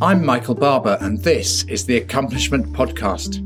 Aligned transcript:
I'm 0.00 0.24
Michael 0.24 0.54
Barber, 0.54 0.96
and 1.00 1.18
this 1.18 1.64
is 1.64 1.84
the 1.84 1.96
Accomplishment 1.96 2.72
Podcast. 2.72 3.38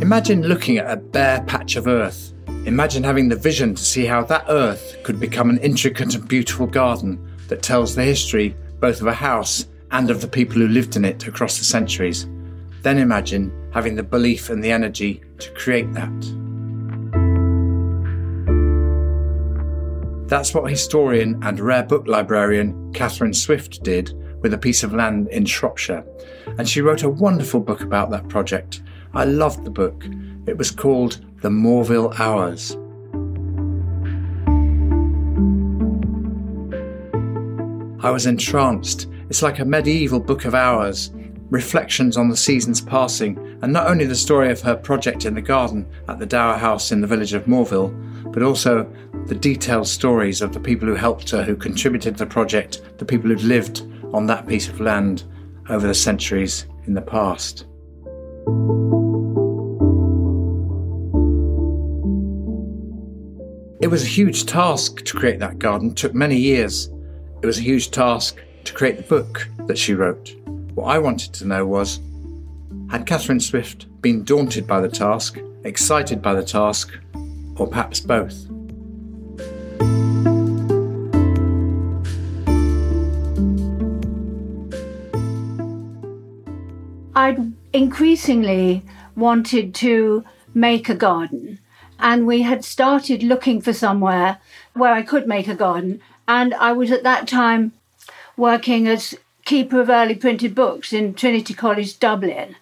Imagine 0.00 0.44
looking 0.44 0.78
at 0.78 0.90
a 0.90 0.96
bare 0.96 1.42
patch 1.42 1.76
of 1.76 1.86
earth. 1.86 2.32
Imagine 2.64 3.04
having 3.04 3.28
the 3.28 3.36
vision 3.36 3.74
to 3.74 3.84
see 3.84 4.06
how 4.06 4.24
that 4.24 4.46
earth 4.48 4.96
could 5.02 5.20
become 5.20 5.50
an 5.50 5.58
intricate 5.58 6.14
and 6.14 6.26
beautiful 6.26 6.66
garden 6.66 7.22
that 7.48 7.62
tells 7.62 7.94
the 7.94 8.02
history 8.02 8.56
both 8.80 9.02
of 9.02 9.08
a 9.08 9.12
house 9.12 9.66
and 9.90 10.08
of 10.08 10.22
the 10.22 10.28
people 10.28 10.54
who 10.54 10.68
lived 10.68 10.96
in 10.96 11.04
it 11.04 11.26
across 11.26 11.58
the 11.58 11.64
centuries. 11.64 12.26
Then 12.80 12.96
imagine 12.96 13.52
having 13.74 13.94
the 13.94 14.02
belief 14.02 14.48
and 14.48 14.64
the 14.64 14.72
energy 14.72 15.20
to 15.38 15.50
create 15.50 15.92
that. 15.92 16.43
That's 20.26 20.54
what 20.54 20.70
historian 20.70 21.38
and 21.42 21.60
rare 21.60 21.82
book 21.82 22.06
librarian 22.06 22.92
Katherine 22.94 23.34
Swift 23.34 23.82
did 23.82 24.14
with 24.40 24.54
a 24.54 24.58
piece 24.58 24.82
of 24.82 24.94
land 24.94 25.28
in 25.28 25.44
Shropshire. 25.44 26.04
And 26.58 26.68
she 26.68 26.80
wrote 26.80 27.02
a 27.02 27.10
wonderful 27.10 27.60
book 27.60 27.82
about 27.82 28.10
that 28.10 28.28
project. 28.28 28.82
I 29.12 29.24
loved 29.24 29.64
the 29.64 29.70
book. 29.70 30.06
It 30.46 30.56
was 30.56 30.70
called 30.70 31.24
The 31.42 31.50
Morville 31.50 32.12
Hours. 32.18 32.76
I 38.02 38.10
was 38.10 38.26
entranced. 38.26 39.08
It's 39.28 39.42
like 39.42 39.58
a 39.58 39.64
medieval 39.64 40.20
book 40.20 40.44
of 40.44 40.54
hours, 40.54 41.10
reflections 41.50 42.16
on 42.16 42.28
the 42.28 42.36
seasons 42.36 42.80
passing, 42.80 43.38
and 43.62 43.72
not 43.72 43.86
only 43.86 44.04
the 44.04 44.14
story 44.14 44.50
of 44.50 44.60
her 44.62 44.76
project 44.76 45.24
in 45.24 45.34
the 45.34 45.40
garden 45.40 45.86
at 46.08 46.18
the 46.18 46.26
Dower 46.26 46.56
House 46.56 46.92
in 46.92 47.00
the 47.00 47.06
village 47.06 47.32
of 47.32 47.46
Morville, 47.46 47.94
but 48.34 48.42
also 48.42 48.84
the 49.26 49.34
detailed 49.34 49.86
stories 49.86 50.42
of 50.42 50.52
the 50.52 50.58
people 50.58 50.88
who 50.88 50.96
helped 50.96 51.30
her, 51.30 51.44
who 51.44 51.54
contributed 51.54 52.18
to 52.18 52.24
the 52.24 52.30
project, 52.30 52.82
the 52.98 53.04
people 53.04 53.30
who'd 53.30 53.42
lived 53.42 53.82
on 54.12 54.26
that 54.26 54.48
piece 54.48 54.68
of 54.68 54.80
land 54.80 55.22
over 55.70 55.86
the 55.86 55.94
centuries 55.94 56.66
in 56.86 56.94
the 56.94 57.00
past. 57.00 57.66
It 63.80 63.86
was 63.86 64.02
a 64.02 64.06
huge 64.06 64.46
task 64.46 65.04
to 65.04 65.16
create 65.16 65.38
that 65.38 65.60
garden, 65.60 65.90
it 65.90 65.96
took 65.96 66.12
many 66.12 66.36
years. 66.36 66.90
It 67.40 67.46
was 67.46 67.58
a 67.58 67.62
huge 67.62 67.92
task 67.92 68.40
to 68.64 68.72
create 68.72 68.96
the 68.96 69.04
book 69.04 69.46
that 69.68 69.78
she 69.78 69.94
wrote. 69.94 70.34
What 70.74 70.86
I 70.86 70.98
wanted 70.98 71.32
to 71.34 71.46
know 71.46 71.64
was 71.66 72.00
had 72.90 73.06
Katherine 73.06 73.40
Swift 73.40 73.86
been 74.02 74.24
daunted 74.24 74.66
by 74.66 74.80
the 74.80 74.88
task, 74.88 75.38
excited 75.62 76.20
by 76.20 76.34
the 76.34 76.44
task, 76.44 76.98
or 77.56 77.66
perhaps 77.66 78.00
both? 78.00 78.46
I'd 87.16 87.52
increasingly 87.72 88.82
wanted 89.14 89.74
to 89.76 90.24
make 90.52 90.88
a 90.88 90.94
garden, 90.94 91.60
and 91.98 92.26
we 92.26 92.42
had 92.42 92.64
started 92.64 93.22
looking 93.22 93.60
for 93.60 93.72
somewhere 93.72 94.38
where 94.72 94.92
I 94.92 95.02
could 95.02 95.26
make 95.26 95.48
a 95.48 95.54
garden. 95.54 96.00
And 96.26 96.54
I 96.54 96.72
was 96.72 96.90
at 96.90 97.02
that 97.04 97.28
time 97.28 97.72
working 98.36 98.88
as 98.88 99.14
keeper 99.44 99.80
of 99.80 99.90
early 99.90 100.14
printed 100.14 100.54
books 100.54 100.92
in 100.92 101.14
Trinity 101.14 101.54
College, 101.54 101.98
Dublin. 101.98 102.56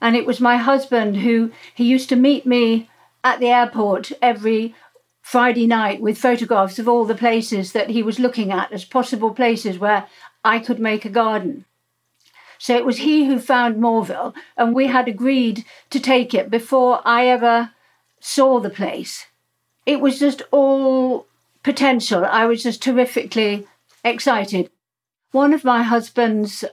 And 0.00 0.16
it 0.16 0.26
was 0.26 0.40
my 0.40 0.56
husband 0.56 1.18
who 1.18 1.52
he 1.74 1.84
used 1.84 2.08
to 2.08 2.16
meet 2.16 2.46
me 2.46 2.88
at 3.28 3.40
the 3.40 3.48
airport 3.48 4.10
every 4.22 4.74
Friday 5.20 5.66
night 5.66 6.00
with 6.00 6.16
photographs 6.16 6.78
of 6.78 6.88
all 6.88 7.04
the 7.04 7.14
places 7.14 7.72
that 7.72 7.90
he 7.90 8.02
was 8.02 8.18
looking 8.18 8.50
at 8.50 8.72
as 8.72 8.86
possible 8.86 9.34
places 9.34 9.78
where 9.78 10.06
I 10.42 10.58
could 10.58 10.80
make 10.80 11.04
a 11.04 11.10
garden. 11.10 11.66
So 12.56 12.74
it 12.74 12.86
was 12.86 12.98
he 12.98 13.26
who 13.26 13.38
found 13.38 13.76
Morville, 13.76 14.34
and 14.56 14.74
we 14.74 14.86
had 14.86 15.06
agreed 15.06 15.66
to 15.90 16.00
take 16.00 16.32
it 16.32 16.48
before 16.48 17.02
I 17.04 17.26
ever 17.26 17.72
saw 18.20 18.58
the 18.58 18.70
place. 18.70 19.26
It 19.84 20.00
was 20.00 20.18
just 20.18 20.42
all 20.50 21.26
potential. 21.62 22.24
I 22.24 22.46
was 22.46 22.62
just 22.62 22.82
terrifically 22.82 23.66
excited. 24.02 24.70
One 25.32 25.52
of 25.52 25.64
my 25.64 25.82
husband's 25.82 26.64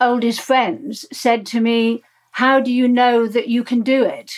oldest 0.00 0.40
friends 0.40 1.06
said 1.12 1.46
to 1.46 1.60
me, 1.60 2.02
How 2.32 2.58
do 2.58 2.72
you 2.72 2.88
know 2.88 3.28
that 3.28 3.48
you 3.48 3.62
can 3.62 3.82
do 3.82 4.04
it? 4.04 4.32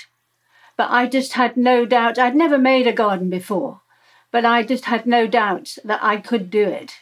But 0.77 0.91
I 0.91 1.07
just 1.07 1.35
had 1.35 1.57
no 1.57 1.87
doubt. 1.87 2.19
I'd 2.19 2.35
never 2.35 2.59
made 2.59 2.87
a 2.87 2.93
garden 2.93 3.31
before, 3.31 3.83
but 4.33 4.45
I 4.45 4.63
just 4.63 4.87
had 4.87 5.07
no 5.07 5.27
doubt 5.27 5.77
that 5.85 6.03
I 6.03 6.17
could 6.17 6.51
do 6.51 6.65
it. 6.65 6.95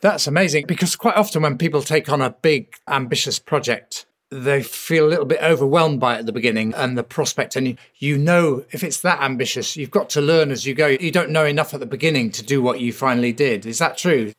That's 0.00 0.26
amazing 0.26 0.66
because 0.66 0.94
quite 0.96 1.16
often 1.16 1.42
when 1.42 1.58
people 1.58 1.82
take 1.82 2.08
on 2.08 2.22
a 2.22 2.30
big, 2.30 2.74
ambitious 2.88 3.38
project, 3.38 4.06
they 4.30 4.62
feel 4.62 5.06
a 5.06 5.08
little 5.08 5.24
bit 5.24 5.42
overwhelmed 5.42 6.00
by 6.00 6.16
it 6.16 6.20
at 6.20 6.26
the 6.26 6.32
beginning 6.32 6.74
and 6.74 6.96
the 6.96 7.02
prospect. 7.02 7.56
And 7.56 7.66
you, 7.66 7.76
you 7.98 8.18
know, 8.18 8.64
if 8.70 8.84
it's 8.84 9.00
that 9.00 9.22
ambitious, 9.22 9.76
you've 9.76 9.90
got 9.90 10.10
to 10.10 10.20
learn 10.20 10.50
as 10.50 10.66
you 10.66 10.74
go. 10.74 10.86
You 10.86 11.10
don't 11.10 11.30
know 11.30 11.44
enough 11.44 11.74
at 11.74 11.80
the 11.80 11.86
beginning 11.86 12.30
to 12.32 12.42
do 12.42 12.62
what 12.62 12.80
you 12.80 12.92
finally 12.92 13.32
did. 13.32 13.66
Is 13.66 13.78
that 13.78 13.96
true? 13.96 14.32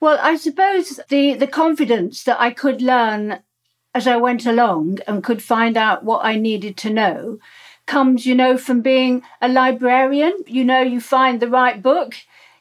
Well, 0.00 0.18
I 0.20 0.36
suppose 0.36 1.00
the, 1.08 1.34
the 1.34 1.46
confidence 1.46 2.24
that 2.24 2.40
I 2.40 2.50
could 2.50 2.82
learn 2.82 3.40
as 3.94 4.06
I 4.06 4.16
went 4.16 4.46
along 4.46 4.98
and 5.06 5.22
could 5.22 5.42
find 5.42 5.76
out 5.76 6.04
what 6.04 6.24
I 6.24 6.36
needed 6.36 6.76
to 6.78 6.90
know 6.90 7.38
comes, 7.90 8.24
you 8.24 8.36
know, 8.36 8.56
from 8.56 8.80
being 8.80 9.22
a 9.42 9.48
librarian. 9.48 10.32
You 10.46 10.64
know, 10.64 10.80
you 10.80 11.00
find 11.00 11.40
the 11.40 11.48
right 11.48 11.82
book, 11.82 12.14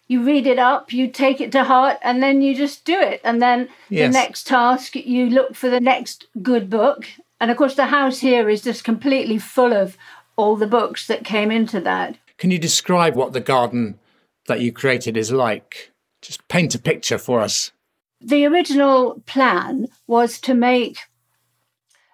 you 0.07 0.23
read 0.23 0.47
it 0.47 0.57
up, 0.57 0.91
you 0.91 1.07
take 1.07 1.39
it 1.39 1.51
to 1.51 1.63
heart, 1.63 1.97
and 2.01 2.21
then 2.21 2.41
you 2.41 2.55
just 2.55 2.83
do 2.83 2.99
it. 2.99 3.21
And 3.23 3.39
then 3.39 3.69
yes. 3.89 4.09
the 4.09 4.19
next 4.19 4.47
task, 4.47 4.95
you 4.95 5.29
look 5.29 5.55
for 5.55 5.69
the 5.69 5.79
next 5.79 6.25
good 6.41 6.67
book. 6.67 7.05
And 7.39 7.51
of 7.51 7.57
course, 7.57 7.75
the 7.75 7.85
house 7.85 8.19
here 8.19 8.49
is 8.49 8.63
just 8.63 8.83
completely 8.83 9.37
full 9.37 9.71
of 9.71 9.97
all 10.35 10.55
the 10.55 10.67
books 10.67 11.05
that 11.05 11.23
came 11.23 11.51
into 11.51 11.79
that. 11.81 12.17
Can 12.37 12.49
you 12.49 12.57
describe 12.57 13.15
what 13.15 13.33
the 13.33 13.39
garden 13.39 13.99
that 14.47 14.61
you 14.61 14.71
created 14.71 15.15
is 15.15 15.31
like? 15.31 15.91
Just 16.23 16.47
paint 16.47 16.73
a 16.73 16.79
picture 16.79 17.19
for 17.19 17.39
us. 17.39 17.71
The 18.19 18.47
original 18.47 19.21
plan 19.27 19.89
was 20.07 20.41
to 20.41 20.55
make 20.55 20.97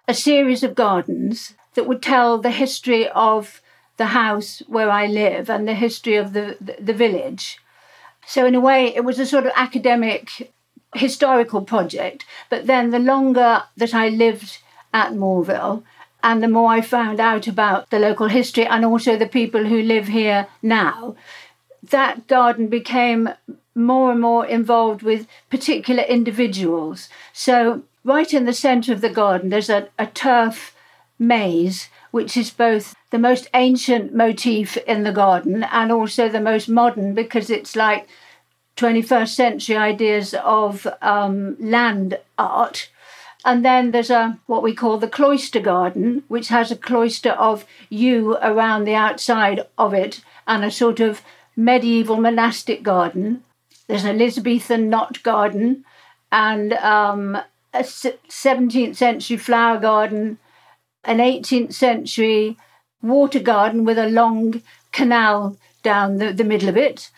a 0.06 0.14
series 0.14 0.62
of 0.62 0.74
gardens 0.74 1.54
that 1.76 1.86
would 1.86 2.02
tell 2.02 2.38
the 2.38 2.50
history 2.50 3.08
of 3.10 3.62
the 3.96 4.06
house 4.06 4.62
where 4.66 4.90
I 4.90 5.06
live 5.06 5.48
and 5.48 5.66
the 5.66 5.74
history 5.74 6.16
of 6.16 6.32
the, 6.32 6.56
the, 6.60 6.92
village. 6.92 7.58
So, 8.26 8.44
in 8.44 8.54
a 8.54 8.60
way, 8.60 8.94
it 8.94 9.04
was 9.04 9.18
a 9.18 9.26
sort 9.26 9.46
of 9.46 9.52
academic 9.54 10.52
historical 10.94 11.62
project. 11.62 12.24
But 12.50 12.66
then, 12.66 12.90
the 12.90 12.98
longer 12.98 13.62
that 13.76 13.94
I 13.94 14.08
lived 14.08 14.58
at 14.92 15.14
Morville, 15.14 15.84
and 16.22 16.42
the 16.42 16.48
more 16.48 16.70
I 16.70 16.80
found 16.80 17.20
out 17.20 17.46
about 17.46 17.90
the 17.90 17.98
local 17.98 18.28
history 18.28 18.66
and 18.66 18.84
also 18.84 19.16
the 19.16 19.28
people 19.28 19.66
who 19.66 19.80
live 19.80 20.08
here 20.08 20.48
now, 20.60 21.14
that 21.90 22.26
garden 22.26 22.66
became 22.66 23.28
more 23.74 24.10
and 24.10 24.20
more 24.20 24.44
involved 24.44 25.02
with 25.02 25.26
particular 25.50 26.02
individuals. 26.02 27.08
So, 27.32 27.82
right 28.04 28.32
in 28.32 28.44
the 28.44 28.52
centre 28.52 28.92
of 28.92 29.02
the 29.02 29.10
garden, 29.10 29.50
there's 29.50 29.70
a, 29.70 29.88
a 29.98 30.06
turf 30.06 30.74
maze, 31.18 31.88
which 32.10 32.36
is 32.36 32.50
both 32.50 32.94
the 33.10 33.18
most 33.18 33.48
ancient 33.54 34.14
motif 34.14 34.76
in 34.78 35.02
the 35.02 35.12
garden 35.12 35.62
and 35.64 35.90
also 35.90 36.28
the 36.28 36.40
most 36.40 36.68
modern 36.68 37.14
because 37.14 37.50
it's 37.50 37.76
like 37.76 38.06
21st 38.76 39.28
century 39.28 39.76
ideas 39.76 40.34
of 40.44 40.86
um, 41.00 41.56
land 41.58 42.18
art. 42.38 42.90
And 43.44 43.64
then 43.64 43.92
there's 43.92 44.10
a 44.10 44.38
what 44.46 44.62
we 44.62 44.74
call 44.74 44.98
the 44.98 45.08
cloister 45.08 45.60
garden, 45.60 46.24
which 46.28 46.48
has 46.48 46.70
a 46.70 46.76
cloister 46.76 47.30
of 47.30 47.64
yew 47.88 48.36
around 48.42 48.84
the 48.84 48.94
outside 48.94 49.64
of 49.78 49.94
it, 49.94 50.20
and 50.48 50.64
a 50.64 50.70
sort 50.70 50.98
of 50.98 51.22
medieval 51.54 52.16
monastic 52.16 52.82
garden. 52.82 53.44
There's 53.86 54.04
an 54.04 54.16
Elizabethan 54.16 54.90
knot 54.90 55.22
garden, 55.22 55.84
and 56.32 56.72
um, 56.72 57.36
a 57.72 57.82
17th 57.82 58.96
century 58.96 59.36
flower 59.36 59.78
garden, 59.78 60.38
an 61.06 61.18
18th 61.18 61.72
century 61.72 62.56
water 63.02 63.40
garden 63.40 63.84
with 63.84 63.98
a 63.98 64.08
long 64.08 64.62
canal 64.92 65.56
down 65.82 66.18
the, 66.18 66.32
the 66.32 66.44
middle 66.44 66.68
of 66.68 66.76
it, 66.76 67.10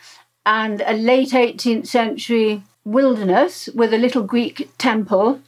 and 0.44 0.82
a 0.86 0.92
late 0.92 1.30
18th 1.30 1.86
century 1.86 2.62
wilderness 2.84 3.68
with 3.74 3.92
a 3.92 3.98
little 3.98 4.22
Greek 4.22 4.70
temple, 4.78 5.40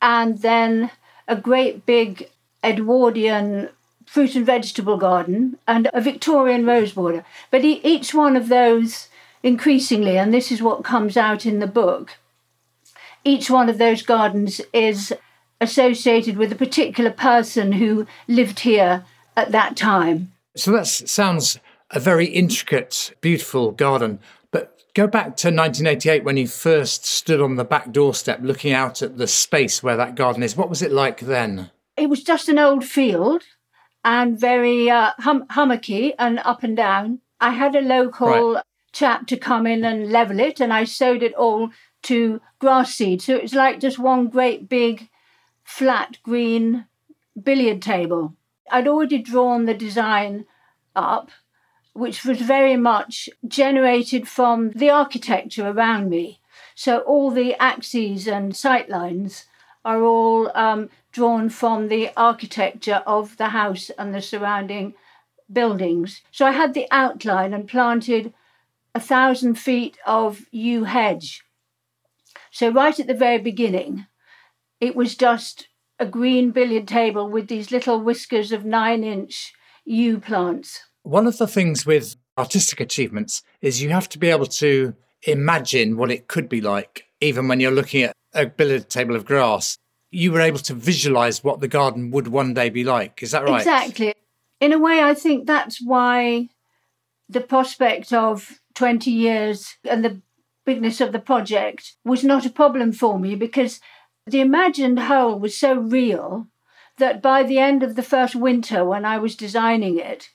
and 0.00 0.38
then 0.38 0.90
a 1.28 1.36
great 1.36 1.84
big 1.86 2.28
Edwardian 2.64 3.68
fruit 4.06 4.34
and 4.34 4.46
vegetable 4.46 4.96
garden, 4.96 5.58
and 5.66 5.88
a 5.94 6.00
Victorian 6.00 6.66
rose 6.66 6.92
border. 6.92 7.24
But 7.50 7.64
each 7.64 8.12
one 8.12 8.36
of 8.36 8.48
those, 8.48 9.08
increasingly, 9.42 10.18
and 10.18 10.34
this 10.34 10.52
is 10.52 10.60
what 10.60 10.84
comes 10.84 11.16
out 11.16 11.46
in 11.46 11.60
the 11.60 11.66
book, 11.66 12.18
each 13.24 13.48
one 13.48 13.68
of 13.68 13.78
those 13.78 14.02
gardens 14.02 14.60
is 14.72 15.14
associated 15.62 16.36
with 16.36 16.52
a 16.52 16.56
particular 16.56 17.10
person 17.10 17.72
who 17.72 18.06
lived 18.26 18.60
here 18.60 19.04
at 19.36 19.52
that 19.52 19.76
time. 19.76 20.32
So 20.56 20.72
that 20.72 20.86
sounds 20.86 21.58
a 21.90 22.00
very 22.00 22.26
intricate, 22.26 23.14
beautiful 23.20 23.70
garden. 23.70 24.18
But 24.50 24.82
go 24.94 25.06
back 25.06 25.36
to 25.38 25.48
1988 25.48 26.24
when 26.24 26.36
you 26.36 26.48
first 26.48 27.06
stood 27.06 27.40
on 27.40 27.56
the 27.56 27.64
back 27.64 27.92
doorstep 27.92 28.40
looking 28.42 28.72
out 28.72 29.00
at 29.00 29.16
the 29.16 29.26
space 29.26 29.82
where 29.82 29.96
that 29.96 30.16
garden 30.16 30.42
is. 30.42 30.56
What 30.56 30.68
was 30.68 30.82
it 30.82 30.92
like 30.92 31.20
then? 31.20 31.70
It 31.96 32.10
was 32.10 32.22
just 32.22 32.48
an 32.48 32.58
old 32.58 32.84
field 32.84 33.44
and 34.04 34.38
very 34.38 34.90
uh, 34.90 35.12
hum- 35.20 35.46
hummocky 35.50 36.14
and 36.18 36.40
up 36.40 36.62
and 36.62 36.76
down. 36.76 37.20
I 37.40 37.50
had 37.50 37.76
a 37.76 37.80
local 37.80 38.54
right. 38.54 38.64
chap 38.92 39.26
to 39.28 39.36
come 39.36 39.66
in 39.66 39.84
and 39.84 40.10
level 40.10 40.40
it, 40.40 40.60
and 40.60 40.72
I 40.72 40.84
sowed 40.84 41.22
it 41.22 41.34
all 41.34 41.70
to 42.02 42.40
grass 42.58 42.94
seed. 42.94 43.22
So 43.22 43.36
it 43.36 43.42
was 43.42 43.54
like 43.54 43.80
just 43.80 43.98
one 43.98 44.28
great 44.28 44.68
big 44.68 45.08
flat 45.64 46.18
green 46.22 46.86
billiard 47.40 47.82
table. 47.82 48.34
I'd 48.70 48.88
already 48.88 49.18
drawn 49.18 49.66
the 49.66 49.74
design 49.74 50.46
up, 50.94 51.30
which 51.92 52.24
was 52.24 52.40
very 52.40 52.76
much 52.76 53.28
generated 53.46 54.28
from 54.28 54.70
the 54.70 54.90
architecture 54.90 55.68
around 55.68 56.08
me. 56.08 56.40
So 56.74 56.98
all 57.00 57.30
the 57.30 57.54
axes 57.60 58.26
and 58.26 58.56
sight 58.56 58.88
lines 58.88 59.46
are 59.84 60.02
all 60.02 60.50
um, 60.56 60.90
drawn 61.10 61.48
from 61.48 61.88
the 61.88 62.10
architecture 62.16 63.02
of 63.06 63.36
the 63.36 63.48
house 63.48 63.90
and 63.98 64.14
the 64.14 64.22
surrounding 64.22 64.94
buildings. 65.52 66.22
So 66.30 66.46
I 66.46 66.52
had 66.52 66.72
the 66.72 66.86
outline 66.90 67.52
and 67.52 67.68
planted 67.68 68.32
a 68.94 69.00
thousand 69.00 69.56
feet 69.56 69.98
of 70.06 70.46
yew 70.50 70.84
hedge. 70.84 71.42
So, 72.50 72.70
right 72.70 72.98
at 73.00 73.06
the 73.06 73.14
very 73.14 73.38
beginning, 73.38 74.06
it 74.82 74.94
was 74.94 75.16
just 75.16 75.68
a 75.98 76.04
green 76.04 76.50
billiard 76.50 76.88
table 76.88 77.30
with 77.30 77.48
these 77.48 77.70
little 77.70 78.00
whiskers 78.00 78.52
of 78.52 78.64
nine 78.64 79.04
inch 79.04 79.54
yew 79.84 80.18
plants. 80.18 80.80
One 81.02 81.26
of 81.26 81.38
the 81.38 81.46
things 81.46 81.86
with 81.86 82.16
artistic 82.36 82.80
achievements 82.80 83.42
is 83.60 83.80
you 83.80 83.90
have 83.90 84.08
to 84.10 84.18
be 84.18 84.28
able 84.28 84.46
to 84.46 84.94
imagine 85.22 85.96
what 85.96 86.10
it 86.10 86.28
could 86.28 86.48
be 86.48 86.60
like, 86.60 87.04
even 87.20 87.48
when 87.48 87.60
you're 87.60 87.70
looking 87.70 88.02
at 88.02 88.12
a 88.34 88.46
billiard 88.46 88.90
table 88.90 89.16
of 89.16 89.24
grass 89.24 89.78
you 90.12 90.30
were 90.30 90.40
able 90.40 90.58
to 90.58 90.74
visualize 90.74 91.42
what 91.42 91.60
the 91.60 91.68
garden 91.68 92.10
would 92.10 92.28
one 92.28 92.52
day 92.52 92.68
be 92.68 92.84
like. 92.84 93.22
Is 93.22 93.30
that 93.30 93.44
right? 93.44 93.60
Exactly. 93.60 94.14
In 94.60 94.72
a 94.72 94.78
way, 94.78 95.02
I 95.02 95.14
think 95.14 95.46
that's 95.46 95.82
why 95.82 96.48
the 97.28 97.40
prospect 97.40 98.12
of 98.12 98.60
20 98.74 99.10
years 99.10 99.74
and 99.88 100.04
the 100.04 100.20
bigness 100.66 101.00
of 101.00 101.12
the 101.12 101.18
project 101.18 101.96
was 102.04 102.22
not 102.22 102.44
a 102.44 102.50
problem 102.50 102.92
for 102.92 103.18
me 103.18 103.34
because 103.34 103.80
the 104.26 104.40
imagined 104.40 105.00
whole 105.00 105.38
was 105.38 105.56
so 105.56 105.74
real 105.74 106.46
that 106.98 107.22
by 107.22 107.42
the 107.42 107.58
end 107.58 107.82
of 107.82 107.96
the 107.96 108.02
first 108.02 108.34
winter, 108.34 108.84
when 108.84 109.04
I 109.04 109.18
was 109.18 109.34
designing 109.34 109.98
it, 109.98 110.30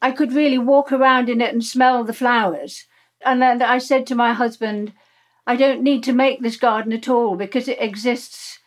I 0.00 0.12
could 0.12 0.32
really 0.32 0.58
walk 0.58 0.92
around 0.92 1.28
in 1.28 1.40
it 1.40 1.52
and 1.52 1.64
smell 1.64 2.04
the 2.04 2.14
flowers. 2.14 2.86
And 3.24 3.42
then 3.42 3.60
I 3.60 3.78
said 3.78 4.06
to 4.06 4.14
my 4.14 4.32
husband, 4.32 4.92
I 5.46 5.56
don't 5.56 5.82
need 5.82 6.02
to 6.04 6.12
make 6.12 6.40
this 6.40 6.56
garden 6.56 6.92
at 6.92 7.08
all 7.08 7.36
because 7.36 7.68
it 7.68 7.80
exists 7.80 8.60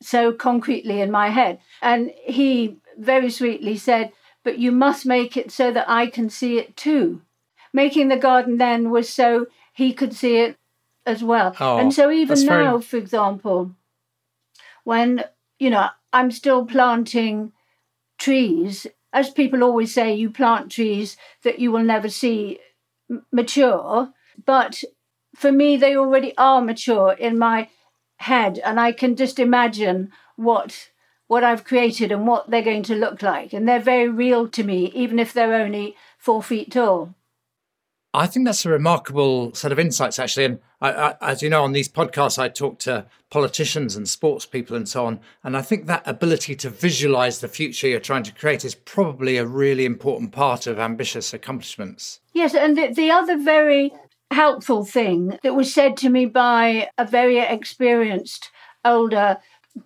so 0.00 0.32
concretely 0.32 1.00
in 1.00 1.10
my 1.10 1.30
head. 1.30 1.58
And 1.82 2.12
he 2.24 2.76
very 2.98 3.30
sweetly 3.30 3.76
said, 3.76 4.12
But 4.44 4.58
you 4.58 4.70
must 4.70 5.06
make 5.06 5.36
it 5.36 5.50
so 5.50 5.72
that 5.72 5.88
I 5.88 6.06
can 6.06 6.30
see 6.30 6.58
it 6.58 6.76
too. 6.76 7.22
Making 7.72 8.08
the 8.08 8.16
garden 8.16 8.58
then 8.58 8.90
was 8.90 9.08
so 9.08 9.46
he 9.72 9.92
could 9.92 10.14
see 10.14 10.36
it 10.36 10.56
as 11.04 11.24
well. 11.24 11.54
Oh, 11.58 11.78
and 11.78 11.92
so 11.92 12.10
even 12.10 12.44
now, 12.44 12.78
very... 12.78 12.82
for 12.82 12.96
example, 12.96 13.72
when, 14.86 15.24
you 15.58 15.68
know, 15.68 15.88
I'm 16.12 16.30
still 16.30 16.64
planting 16.64 17.52
trees, 18.18 18.86
as 19.12 19.30
people 19.30 19.64
always 19.64 19.92
say, 19.92 20.14
you 20.14 20.30
plant 20.30 20.70
trees 20.70 21.16
that 21.42 21.58
you 21.58 21.72
will 21.72 21.82
never 21.82 22.08
see 22.08 22.60
mature. 23.32 24.12
But 24.44 24.84
for 25.34 25.50
me, 25.50 25.76
they 25.76 25.96
already 25.96 26.34
are 26.38 26.62
mature 26.62 27.12
in 27.12 27.36
my 27.36 27.68
head 28.18 28.60
and 28.64 28.78
I 28.78 28.92
can 28.92 29.16
just 29.16 29.40
imagine 29.40 30.12
what 30.36 30.90
what 31.26 31.42
I've 31.42 31.64
created 31.64 32.12
and 32.12 32.24
what 32.24 32.48
they're 32.48 32.62
going 32.62 32.84
to 32.84 32.94
look 32.94 33.20
like. 33.20 33.52
And 33.52 33.66
they're 33.66 33.80
very 33.80 34.08
real 34.08 34.46
to 34.50 34.62
me, 34.62 34.92
even 34.94 35.18
if 35.18 35.32
they're 35.32 35.54
only 35.54 35.96
four 36.16 36.40
feet 36.44 36.70
tall. 36.70 37.16
I 38.16 38.26
think 38.26 38.46
that's 38.46 38.64
a 38.64 38.70
remarkable 38.70 39.54
set 39.54 39.72
of 39.72 39.78
insights, 39.78 40.18
actually. 40.18 40.46
And 40.46 40.58
I, 40.80 40.90
I, 40.90 41.14
as 41.20 41.42
you 41.42 41.50
know, 41.50 41.62
on 41.62 41.72
these 41.72 41.88
podcasts, 41.88 42.38
I 42.38 42.48
talk 42.48 42.78
to 42.80 43.04
politicians 43.28 43.94
and 43.94 44.08
sports 44.08 44.46
people 44.46 44.74
and 44.74 44.88
so 44.88 45.04
on. 45.04 45.20
And 45.44 45.54
I 45.54 45.60
think 45.60 45.84
that 45.86 46.02
ability 46.08 46.54
to 46.56 46.70
visualize 46.70 47.40
the 47.40 47.48
future 47.48 47.88
you're 47.88 48.00
trying 48.00 48.22
to 48.22 48.32
create 48.32 48.64
is 48.64 48.74
probably 48.74 49.36
a 49.36 49.44
really 49.44 49.84
important 49.84 50.32
part 50.32 50.66
of 50.66 50.78
ambitious 50.78 51.34
accomplishments. 51.34 52.20
Yes. 52.32 52.54
And 52.54 52.78
the, 52.78 52.88
the 52.88 53.10
other 53.10 53.36
very 53.36 53.92
helpful 54.30 54.86
thing 54.86 55.38
that 55.42 55.54
was 55.54 55.72
said 55.72 55.98
to 55.98 56.08
me 56.08 56.24
by 56.24 56.88
a 56.96 57.06
very 57.06 57.38
experienced 57.38 58.50
older 58.82 59.36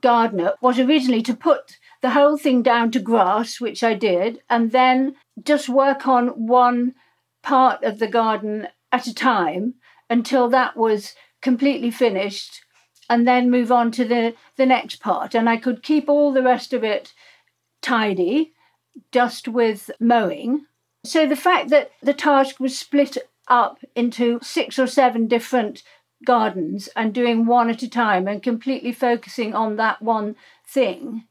gardener 0.03 0.53
was 0.61 0.79
originally 0.79 1.23
to 1.23 1.35
put 1.35 1.79
the 2.00 2.11
whole 2.11 2.38
thing 2.38 2.62
down 2.62 2.93
to 2.93 3.00
grass, 3.00 3.61
which 3.61 3.83
I 3.83 3.94
did, 3.94 4.41
and 4.49 4.71
then 4.71 5.17
just 5.43 5.69
work 5.69 6.06
on 6.06 6.29
one 6.29 6.94
part 7.43 7.83
of 7.83 7.99
the 7.99 8.09
garden 8.09 8.69
at 8.93 9.07
a 9.07 9.15
time 9.15 9.75
until 10.09 10.49
that 10.49 10.77
was 10.77 11.15
completely 11.41 11.91
finished 11.91 12.63
and 13.09 13.27
then 13.27 13.51
move 13.51 13.73
on 13.73 13.91
to 13.91 14.05
the, 14.05 14.35
the 14.57 14.67
next 14.67 15.01
part. 15.01 15.35
And 15.35 15.49
I 15.49 15.57
could 15.57 15.83
keep 15.83 16.09
all 16.09 16.33
the 16.33 16.43
rest 16.43 16.73
of 16.73 16.85
it 16.85 17.13
tidy 17.83 18.53
just 19.13 19.49
with 19.49 19.91
mowing. 19.99 20.67
So 21.05 21.27
the 21.27 21.37
fact 21.37 21.71
that 21.71 21.91
the 22.03 22.15
task 22.15 22.61
was 22.61 22.79
split 22.79 23.17
up 23.49 23.79
into 23.97 24.39
six 24.43 24.79
or 24.79 24.87
seven 24.87 25.27
different 25.27 25.83
gardens 26.25 26.89
and 26.95 27.15
doing 27.15 27.47
one 27.47 27.71
at 27.71 27.83
a 27.83 27.89
time 27.89 28.29
and 28.29 28.43
completely 28.43 28.93
focusing 28.93 29.55
on 29.55 29.77
that 29.77 30.03
one 30.03 30.37
thing 30.67 31.25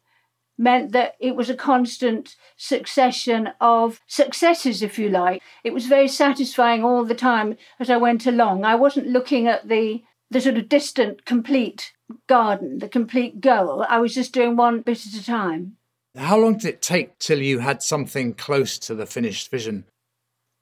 meant 0.60 0.92
that 0.92 1.16
it 1.20 1.36
was 1.36 1.50
a 1.50 1.56
constant 1.56 2.36
succession 2.58 3.50
of 3.62 4.02
successes, 4.06 4.84
if 4.84 5.00
you 5.00 5.10
like. 5.10 5.42
It 5.64 5.74
was 5.74 5.88
very 5.88 6.10
satisfying 6.10 6.84
all 6.84 7.06
the 7.06 7.16
time 7.16 7.58
as 7.80 7.90
I 7.90 7.98
went 7.98 8.28
along. 8.28 8.66
I 8.66 8.76
wasn't 8.76 9.08
looking 9.08 9.48
at 9.48 9.68
the 9.68 10.04
the 10.32 10.42
sort 10.42 10.58
of 10.58 10.70
distant, 10.70 11.26
complete 11.26 11.92
garden, 12.28 12.78
the 12.78 12.88
complete 12.88 13.42
goal. 13.42 13.84
I 13.90 13.98
was 13.98 14.14
just 14.14 14.32
doing 14.32 14.56
one 14.56 14.82
bit 14.82 15.08
at 15.08 15.20
a 15.20 15.26
time. 15.26 15.78
How 16.16 16.38
long 16.38 16.58
did 16.58 16.68
it 16.68 16.82
take 16.84 17.18
till 17.18 17.42
you 17.42 17.60
had 17.60 17.82
something 17.82 18.36
close 18.36 18.78
to 18.80 18.94
the 18.94 19.08
finished 19.08 19.50
vision? 19.50 19.86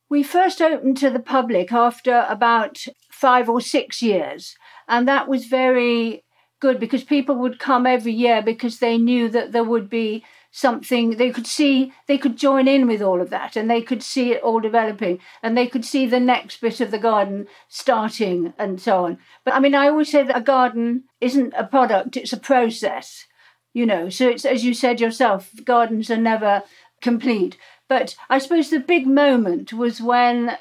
We 0.10 0.24
first 0.24 0.62
opened 0.62 0.96
to 0.98 1.10
the 1.10 1.20
public 1.20 1.74
after 1.74 2.26
about 2.30 2.86
five 3.12 3.50
or 3.50 3.60
six 3.60 4.02
years, 4.02 4.56
and 4.88 5.06
that 5.08 5.28
was 5.28 5.48
very 5.48 6.24
good 6.60 6.80
because 6.80 7.04
people 7.04 7.36
would 7.36 7.60
come 7.60 7.86
every 7.86 8.14
year 8.14 8.42
because 8.42 8.80
they 8.80 8.98
knew 8.98 9.30
that 9.30 9.52
there 9.52 9.64
would 9.64 9.90
be 9.90 10.24
something 10.50 11.12
they 11.12 11.30
could 11.30 11.46
see 11.46 11.94
they 12.08 12.18
could 12.18 12.36
join 12.36 12.68
in 12.68 12.88
with 12.88 13.02
all 13.02 13.22
of 13.22 13.30
that 13.30 13.56
and 13.56 13.70
they 13.70 13.82
could 13.82 14.02
see 14.02 14.32
it 14.32 14.42
all 14.42 14.60
developing 14.60 15.20
and 15.44 15.56
they 15.56 15.68
could 15.68 15.86
see 15.86 16.06
the 16.06 16.20
next 16.20 16.62
bit 16.62 16.80
of 16.80 16.90
the 16.90 16.98
garden 16.98 17.46
starting 17.68 18.54
and 18.58 18.82
so 18.82 19.06
on. 19.06 19.18
But 19.44 19.54
i 19.54 19.60
mean 19.60 19.76
i 19.76 19.88
always 19.88 20.10
say 20.10 20.24
that 20.24 20.38
a 20.38 20.42
garden 20.42 21.04
isn't 21.22 21.54
a 21.56 21.66
product 21.66 22.18
it's 22.18 22.34
a 22.34 22.38
process 22.38 23.26
you 23.74 23.86
know 23.86 24.10
so 24.10 24.30
it's 24.30 24.46
as 24.46 24.64
you 24.64 24.74
said 24.74 25.00
yourself 25.00 25.52
gardens 25.64 26.10
are 26.10 26.18
never 26.18 26.64
complete. 27.02 27.58
But 27.88 28.16
I 28.30 28.40
suppose 28.40 28.70
the 28.70 28.80
big 28.80 29.08
moment 29.08 29.74
was 29.74 30.02
when 30.02 30.58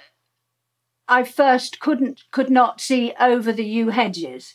I 1.09 1.25
first 1.25 1.81
couldn't 1.81 2.25
could 2.31 2.51
not 2.51 2.81
see 2.81 3.15
over 3.19 3.53
the 3.53 3.65
yew 3.65 3.91
hedges 3.91 4.55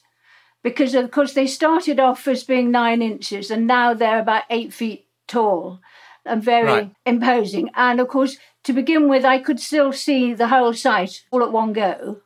because 0.63 0.95
of 0.95 1.11
course 1.11 1.33
they 1.33 1.47
started 1.47 1.99
off 1.99 2.27
as 2.27 2.43
being 2.43 2.71
nine 2.71 3.01
inches 3.01 3.51
and 3.51 3.65
now 3.65 3.93
they're 3.93 4.19
about 4.19 4.43
eight 4.49 4.73
feet 4.73 5.07
tall 5.27 5.79
and 6.25 6.43
very 6.43 6.67
right. 6.67 6.91
imposing. 7.05 7.69
And 7.75 7.99
of 7.99 8.07
course, 8.07 8.37
to 8.63 8.73
begin 8.73 9.09
with, 9.09 9.25
I 9.25 9.39
could 9.39 9.59
still 9.59 9.91
see 9.91 10.33
the 10.33 10.49
whole 10.49 10.73
site 10.73 11.23
all 11.31 11.43
at 11.43 11.51
one 11.51 11.73
go. 11.73 12.21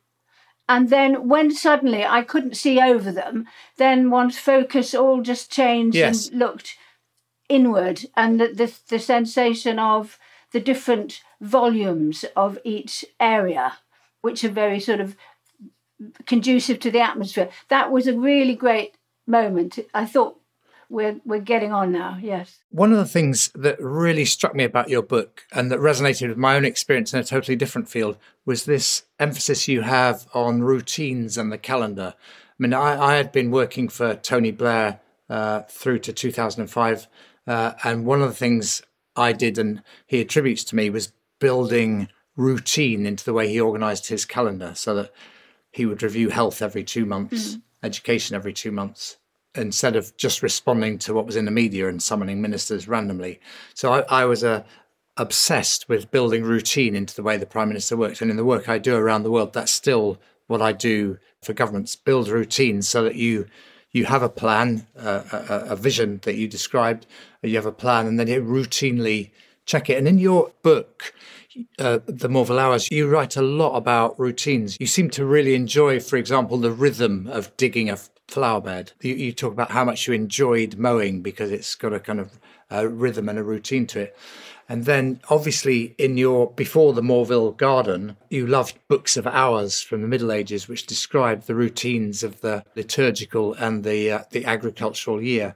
And 0.68 0.90
then 0.90 1.28
when 1.28 1.52
suddenly 1.52 2.04
I 2.04 2.22
couldn't 2.22 2.56
see 2.56 2.80
over 2.80 3.12
them, 3.12 3.46
then 3.78 4.10
one's 4.10 4.38
focus 4.38 4.94
all 4.94 5.22
just 5.22 5.50
changed 5.50 5.96
yes. 5.96 6.28
and 6.28 6.38
looked 6.38 6.76
inward, 7.48 8.04
and 8.16 8.40
the, 8.40 8.48
the, 8.48 8.74
the 8.88 8.98
sensation 8.98 9.78
of 9.78 10.18
the 10.52 10.58
different 10.60 11.22
volumes 11.40 12.24
of 12.34 12.58
each 12.64 13.04
area, 13.20 13.78
which 14.22 14.42
are 14.42 14.50
very 14.50 14.80
sort 14.80 15.00
of 15.00 15.16
conducive 16.26 16.80
to 16.80 16.90
the 16.90 17.00
atmosphere. 17.00 17.48
That 17.68 17.90
was 17.90 18.06
a 18.06 18.18
really 18.18 18.54
great 18.54 18.94
moment. 19.26 19.78
I 19.94 20.06
thought 20.06 20.38
we're 20.88 21.20
we're 21.24 21.40
getting 21.40 21.72
on 21.72 21.92
now. 21.92 22.18
Yes. 22.20 22.58
One 22.70 22.92
of 22.92 22.98
the 22.98 23.06
things 23.06 23.50
that 23.54 23.80
really 23.80 24.24
struck 24.24 24.54
me 24.54 24.64
about 24.64 24.88
your 24.88 25.02
book 25.02 25.44
and 25.52 25.70
that 25.70 25.80
resonated 25.80 26.28
with 26.28 26.38
my 26.38 26.56
own 26.56 26.64
experience 26.64 27.12
in 27.12 27.20
a 27.20 27.24
totally 27.24 27.56
different 27.56 27.88
field 27.88 28.16
was 28.44 28.64
this 28.64 29.04
emphasis 29.18 29.68
you 29.68 29.82
have 29.82 30.26
on 30.32 30.62
routines 30.62 31.36
and 31.36 31.50
the 31.50 31.58
calendar. 31.58 32.14
I 32.16 32.54
mean, 32.58 32.72
I, 32.72 33.12
I 33.12 33.14
had 33.16 33.32
been 33.32 33.50
working 33.50 33.88
for 33.88 34.14
Tony 34.14 34.50
Blair 34.50 35.00
uh, 35.28 35.62
through 35.62 35.98
to 36.00 36.12
2005, 36.12 37.08
uh, 37.46 37.72
and 37.84 38.06
one 38.06 38.22
of 38.22 38.28
the 38.28 38.34
things 38.34 38.82
I 39.16 39.32
did 39.32 39.58
and 39.58 39.82
he 40.06 40.20
attributes 40.20 40.62
to 40.64 40.76
me 40.76 40.88
was 40.88 41.12
building 41.40 42.08
routine 42.36 43.06
into 43.06 43.24
the 43.24 43.32
way 43.32 43.48
he 43.48 43.60
organised 43.60 44.08
his 44.08 44.24
calendar 44.24 44.72
so 44.74 44.94
that 44.94 45.12
he 45.76 45.84
would 45.84 46.02
review 46.02 46.30
health 46.30 46.62
every 46.62 46.82
two 46.82 47.04
months, 47.04 47.54
mm. 47.54 47.62
education 47.82 48.34
every 48.34 48.54
two 48.54 48.72
months, 48.72 49.18
instead 49.54 49.94
of 49.94 50.16
just 50.16 50.42
responding 50.42 50.96
to 51.00 51.12
what 51.12 51.26
was 51.26 51.36
in 51.36 51.44
the 51.44 51.50
media 51.50 51.86
and 51.86 52.02
summoning 52.02 52.40
ministers 52.40 52.88
randomly. 52.88 53.38
So 53.74 53.92
I, 53.92 54.22
I 54.22 54.24
was 54.24 54.42
uh, 54.42 54.64
obsessed 55.18 55.86
with 55.86 56.10
building 56.10 56.44
routine 56.44 56.96
into 56.96 57.14
the 57.14 57.22
way 57.22 57.36
the 57.36 57.44
Prime 57.44 57.68
Minister 57.68 57.94
worked. 57.94 58.22
And 58.22 58.30
in 58.30 58.38
the 58.38 58.44
work 58.44 58.70
I 58.70 58.78
do 58.78 58.96
around 58.96 59.22
the 59.22 59.30
world, 59.30 59.52
that's 59.52 59.70
still 59.70 60.18
what 60.46 60.62
I 60.62 60.72
do 60.72 61.18
for 61.42 61.52
governments 61.52 61.94
build 61.94 62.28
routines 62.28 62.88
so 62.88 63.04
that 63.04 63.16
you 63.16 63.46
you 63.92 64.06
have 64.06 64.22
a 64.22 64.30
plan, 64.30 64.86
uh, 64.98 65.22
a, 65.30 65.72
a, 65.72 65.76
vision 65.76 66.20
that 66.24 66.36
you 66.36 66.48
described, 66.48 67.06
you 67.42 67.56
have 67.56 67.66
a 67.66 67.72
plan, 67.72 68.06
and 68.06 68.18
then 68.18 68.28
you 68.28 68.42
routinely 68.42 69.30
check 69.64 69.88
it. 69.88 69.96
And 69.96 70.08
in 70.08 70.18
your 70.18 70.52
book, 70.62 71.14
uh, 71.78 72.00
The 72.06 72.28
Morville 72.28 72.58
Hours, 72.58 72.88
you 72.90 73.08
write 73.08 73.36
a 73.36 73.42
lot 73.42 73.76
about 73.76 74.18
routines. 74.18 74.76
You 74.80 74.86
seem 74.86 75.10
to 75.10 75.24
really 75.24 75.54
enjoy, 75.54 76.00
for 76.00 76.16
example, 76.16 76.58
the 76.58 76.70
rhythm 76.70 77.26
of 77.28 77.56
digging 77.56 77.90
a 77.90 77.98
flower 78.28 78.60
bed. 78.60 78.92
You, 79.00 79.14
you 79.14 79.32
talk 79.32 79.52
about 79.52 79.70
how 79.70 79.84
much 79.84 80.06
you 80.06 80.14
enjoyed 80.14 80.76
mowing 80.76 81.22
because 81.22 81.50
it's 81.50 81.74
got 81.74 81.92
a 81.92 82.00
kind 82.00 82.20
of 82.20 82.38
a 82.70 82.88
rhythm 82.88 83.28
and 83.28 83.38
a 83.38 83.44
routine 83.44 83.86
to 83.88 84.00
it. 84.00 84.16
And 84.68 84.84
then, 84.84 85.20
obviously, 85.30 85.94
in 85.96 86.16
your 86.16 86.50
before 86.50 86.92
the 86.92 87.02
Morville 87.02 87.52
Garden, 87.52 88.16
you 88.30 88.48
loved 88.48 88.78
books 88.88 89.16
of 89.16 89.24
hours 89.26 89.80
from 89.80 90.02
the 90.02 90.08
Middle 90.08 90.32
Ages, 90.32 90.66
which 90.66 90.86
described 90.86 91.46
the 91.46 91.54
routines 91.54 92.24
of 92.24 92.40
the 92.40 92.64
liturgical 92.74 93.54
and 93.54 93.84
the 93.84 94.10
uh, 94.10 94.22
the 94.30 94.44
agricultural 94.44 95.22
year. 95.22 95.54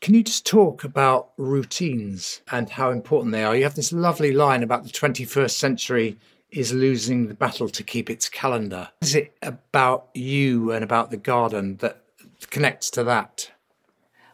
Can 0.00 0.14
you 0.14 0.22
just 0.22 0.46
talk 0.46 0.84
about 0.84 1.30
routines 1.36 2.40
and 2.50 2.70
how 2.70 2.90
important 2.90 3.32
they 3.32 3.44
are? 3.44 3.56
You 3.56 3.64
have 3.64 3.74
this 3.74 3.92
lovely 3.92 4.32
line 4.32 4.62
about 4.62 4.84
the 4.84 4.90
21st 4.90 5.50
century 5.50 6.18
is 6.50 6.72
losing 6.72 7.26
the 7.26 7.34
battle 7.34 7.68
to 7.68 7.82
keep 7.82 8.08
its 8.08 8.28
calendar. 8.28 8.88
Is 9.02 9.14
it 9.14 9.36
about 9.42 10.08
you 10.14 10.72
and 10.72 10.84
about 10.84 11.10
the 11.10 11.16
garden 11.16 11.76
that 11.78 12.02
connects 12.50 12.90
to 12.90 13.04
that? 13.04 13.50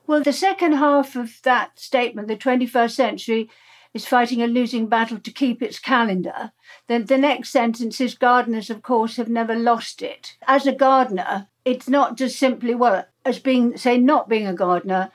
Well, 0.07 0.23
the 0.23 0.33
second 0.33 0.73
half 0.73 1.17
of 1.17 1.41
that 1.45 1.79
statement, 1.81 2.29
the 2.29 2.37
21st 2.37 2.91
century 2.91 3.51
is 3.95 4.07
fighting 4.07 4.43
a 4.43 4.47
losing 4.47 4.89
battle 4.89 5.19
to 5.19 5.31
keep 5.31 5.63
its 5.63 5.79
calendar, 5.79 6.53
then 6.89 7.07
the 7.07 7.17
next 7.17 7.51
sentence 7.51 8.01
is 8.01 8.15
gardeners, 8.15 8.69
of 8.69 8.83
course, 8.83 9.17
have 9.17 9.29
never 9.29 9.55
lost 9.55 10.03
it. 10.03 10.37
As 10.47 10.67
a 10.67 10.73
gardener, 10.73 11.47
it's 11.65 11.89
not 11.89 12.17
just 12.17 12.39
simply, 12.39 12.75
well, 12.75 13.07
as 13.25 13.39
being, 13.39 13.77
say, 13.77 13.97
not 13.97 14.29
being 14.29 14.47
a 14.47 14.53
gardener, 14.53 15.13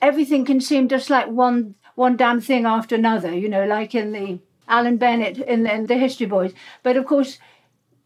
everything 0.00 0.44
can 0.44 0.60
seem 0.60 0.88
just 0.88 1.10
like 1.10 1.28
one 1.28 1.74
one 1.94 2.16
damn 2.16 2.40
thing 2.40 2.66
after 2.66 2.94
another, 2.94 3.34
you 3.34 3.48
know, 3.48 3.66
like 3.66 3.94
in 3.94 4.12
the 4.12 4.38
Alan 4.68 4.96
Bennett 4.96 5.38
in 5.38 5.62
the, 5.62 5.74
in 5.74 5.86
the 5.86 5.96
History 5.96 6.26
Boys. 6.26 6.52
But 6.82 6.96
of 6.96 7.06
course, 7.06 7.38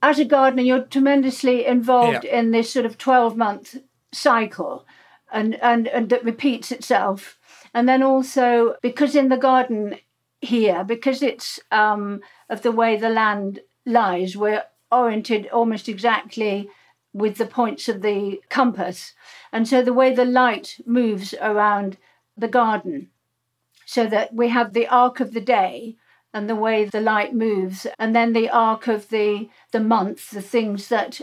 as 0.02 0.18
a 0.18 0.24
gardener, 0.24 0.62
you're 0.62 0.84
tremendously 0.84 1.66
involved 1.66 2.24
yeah. 2.24 2.38
in 2.38 2.50
this 2.50 2.72
sort 2.72 2.86
of 2.86 2.98
12 2.98 3.36
month 3.36 3.76
cycle 4.12 4.86
and, 5.32 5.54
and, 5.56 5.88
and 5.88 6.08
that 6.10 6.24
repeats 6.24 6.72
itself. 6.72 7.38
And 7.74 7.88
then 7.88 8.02
also, 8.02 8.76
because 8.82 9.14
in 9.14 9.28
the 9.28 9.36
garden 9.36 9.96
here, 10.40 10.84
because 10.84 11.22
it's 11.22 11.60
um, 11.70 12.20
of 12.48 12.62
the 12.62 12.72
way 12.72 12.96
the 12.96 13.10
land 13.10 13.60
lies, 13.86 14.36
we're 14.36 14.64
oriented 14.90 15.48
almost 15.48 15.88
exactly 15.88 16.68
with 17.12 17.36
the 17.36 17.46
points 17.46 17.88
of 17.88 18.02
the 18.02 18.40
compass. 18.48 19.14
And 19.52 19.66
so 19.66 19.82
the 19.82 19.92
way 19.92 20.14
the 20.14 20.24
light 20.24 20.78
moves 20.86 21.34
around 21.40 21.96
the 22.36 22.48
garden, 22.48 23.10
so 23.84 24.06
that 24.06 24.32
we 24.32 24.48
have 24.48 24.72
the 24.72 24.86
arc 24.86 25.20
of 25.20 25.32
the 25.32 25.40
day 25.40 25.96
and 26.32 26.48
the 26.48 26.54
way 26.54 26.84
the 26.84 27.00
light 27.00 27.34
moves, 27.34 27.86
and 27.98 28.14
then 28.14 28.32
the 28.32 28.48
arc 28.48 28.86
of 28.86 29.08
the, 29.08 29.48
the 29.72 29.80
month, 29.80 30.30
the 30.30 30.40
things 30.42 30.88
that 30.88 31.20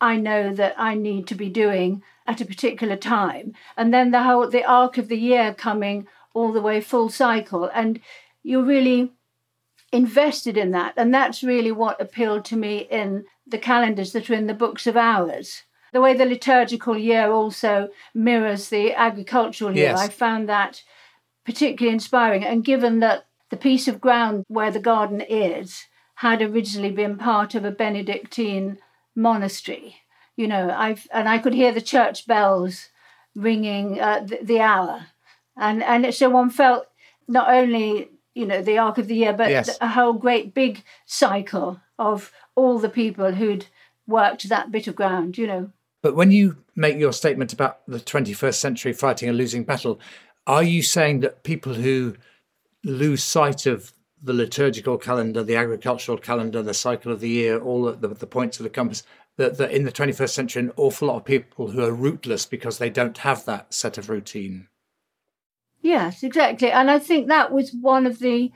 I 0.00 0.16
know 0.16 0.52
that 0.54 0.74
I 0.76 0.94
need 0.94 1.28
to 1.28 1.34
be 1.34 1.48
doing 1.48 2.02
at 2.26 2.40
a 2.40 2.44
particular 2.46 2.96
time, 2.96 3.52
and 3.76 3.94
then 3.94 4.10
the 4.10 4.22
whole 4.22 4.48
the 4.48 4.64
arc 4.64 4.98
of 4.98 5.08
the 5.08 5.18
year 5.18 5.54
coming 5.54 6.08
all 6.34 6.52
the 6.52 6.60
way 6.60 6.80
full 6.80 7.10
cycle, 7.10 7.70
and 7.72 8.00
you're 8.42 8.64
really 8.64 9.12
invested 9.92 10.56
in 10.56 10.70
that, 10.72 10.94
and 10.96 11.14
that's 11.14 11.42
really 11.42 11.72
what 11.72 12.00
appealed 12.00 12.44
to 12.46 12.56
me 12.56 12.78
in 12.90 13.24
the 13.50 13.58
calendars 13.58 14.12
that 14.12 14.30
are 14.30 14.34
in 14.34 14.46
the 14.46 14.54
books 14.54 14.86
of 14.86 14.96
hours. 14.96 15.62
The 15.92 16.00
way 16.00 16.14
the 16.14 16.24
liturgical 16.24 16.96
year 16.96 17.30
also 17.30 17.88
mirrors 18.14 18.68
the 18.68 18.94
agricultural 18.94 19.76
year, 19.76 19.90
yes. 19.90 19.98
I 19.98 20.08
found 20.08 20.48
that 20.48 20.82
particularly 21.44 21.92
inspiring. 21.92 22.44
And 22.44 22.64
given 22.64 23.00
that 23.00 23.26
the 23.50 23.56
piece 23.56 23.88
of 23.88 24.00
ground 24.00 24.44
where 24.48 24.70
the 24.70 24.78
garden 24.78 25.20
is 25.20 25.86
had 26.16 26.42
originally 26.42 26.90
been 26.90 27.16
part 27.16 27.54
of 27.54 27.64
a 27.64 27.70
Benedictine 27.70 28.78
monastery, 29.16 29.96
you 30.36 30.46
know, 30.46 30.70
I've 30.70 31.08
and 31.12 31.28
I 31.28 31.38
could 31.38 31.54
hear 31.54 31.72
the 31.72 31.80
church 31.80 32.26
bells 32.26 32.88
ringing 33.34 34.00
uh, 34.00 34.20
the, 34.20 34.38
the, 34.42 34.60
hour, 34.60 35.06
and 35.56 35.82
and 35.82 36.14
so 36.14 36.30
one 36.30 36.50
felt 36.50 36.86
not 37.28 37.52
only 37.52 38.08
you 38.34 38.46
know 38.46 38.62
the 38.62 38.78
arc 38.78 38.98
of 38.98 39.08
the 39.08 39.16
year, 39.16 39.32
but 39.32 39.50
yes. 39.50 39.76
a 39.80 39.88
whole 39.88 40.14
great 40.14 40.54
big 40.54 40.82
cycle 41.04 41.80
of 41.98 42.32
all 42.54 42.78
the 42.78 42.88
people 42.88 43.32
who'd 43.32 43.66
worked 44.06 44.48
that 44.48 44.70
bit 44.72 44.86
of 44.86 44.96
ground, 44.96 45.38
you 45.38 45.46
know. 45.46 45.70
But 46.02 46.16
when 46.16 46.30
you 46.30 46.58
make 46.74 46.98
your 46.98 47.12
statement 47.12 47.52
about 47.52 47.80
the 47.86 48.00
21st 48.00 48.54
century 48.54 48.92
fighting 48.92 49.28
a 49.28 49.32
losing 49.32 49.64
battle, 49.64 50.00
are 50.46 50.62
you 50.62 50.82
saying 50.82 51.20
that 51.20 51.44
people 51.44 51.74
who 51.74 52.16
lose 52.82 53.22
sight 53.22 53.66
of 53.66 53.92
the 54.22 54.32
liturgical 54.32 54.98
calendar, 54.98 55.42
the 55.42 55.56
agricultural 55.56 56.18
calendar, 56.18 56.62
the 56.62 56.74
cycle 56.74 57.12
of 57.12 57.20
the 57.20 57.28
year, 57.28 57.60
all 57.60 57.92
the, 57.92 58.08
the, 58.08 58.26
points 58.26 58.58
of 58.58 58.64
the 58.64 58.70
compass, 58.70 59.02
that, 59.36 59.56
that 59.58 59.72
in 59.72 59.84
the 59.84 59.92
21st 59.92 60.30
century, 60.30 60.62
an 60.62 60.72
awful 60.76 61.08
lot 61.08 61.16
of 61.16 61.24
people 61.24 61.70
who 61.70 61.82
are 61.82 61.92
rootless 61.92 62.44
because 62.46 62.78
they 62.78 62.90
don't 62.90 63.18
have 63.18 63.44
that 63.44 63.72
set 63.72 63.96
of 63.96 64.10
routine. 64.10 64.68
Yes, 65.80 66.22
exactly. 66.22 66.70
And 66.70 66.90
I 66.90 66.98
think 66.98 67.28
that 67.28 67.52
was 67.52 67.72
one 67.72 68.06
of 68.06 68.18
the 68.18 68.52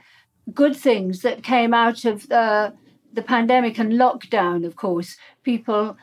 good 0.53 0.75
things 0.75 1.21
that 1.21 1.41
came 1.41 1.73
out 1.73 2.05
of 2.05 2.27
the, 2.27 2.73
the 3.15 3.21
pandemic 3.21 3.79
and 3.79 3.93
lockdown, 3.93 4.65
of 4.65 4.75
course. 4.75 5.17
People 5.43 5.97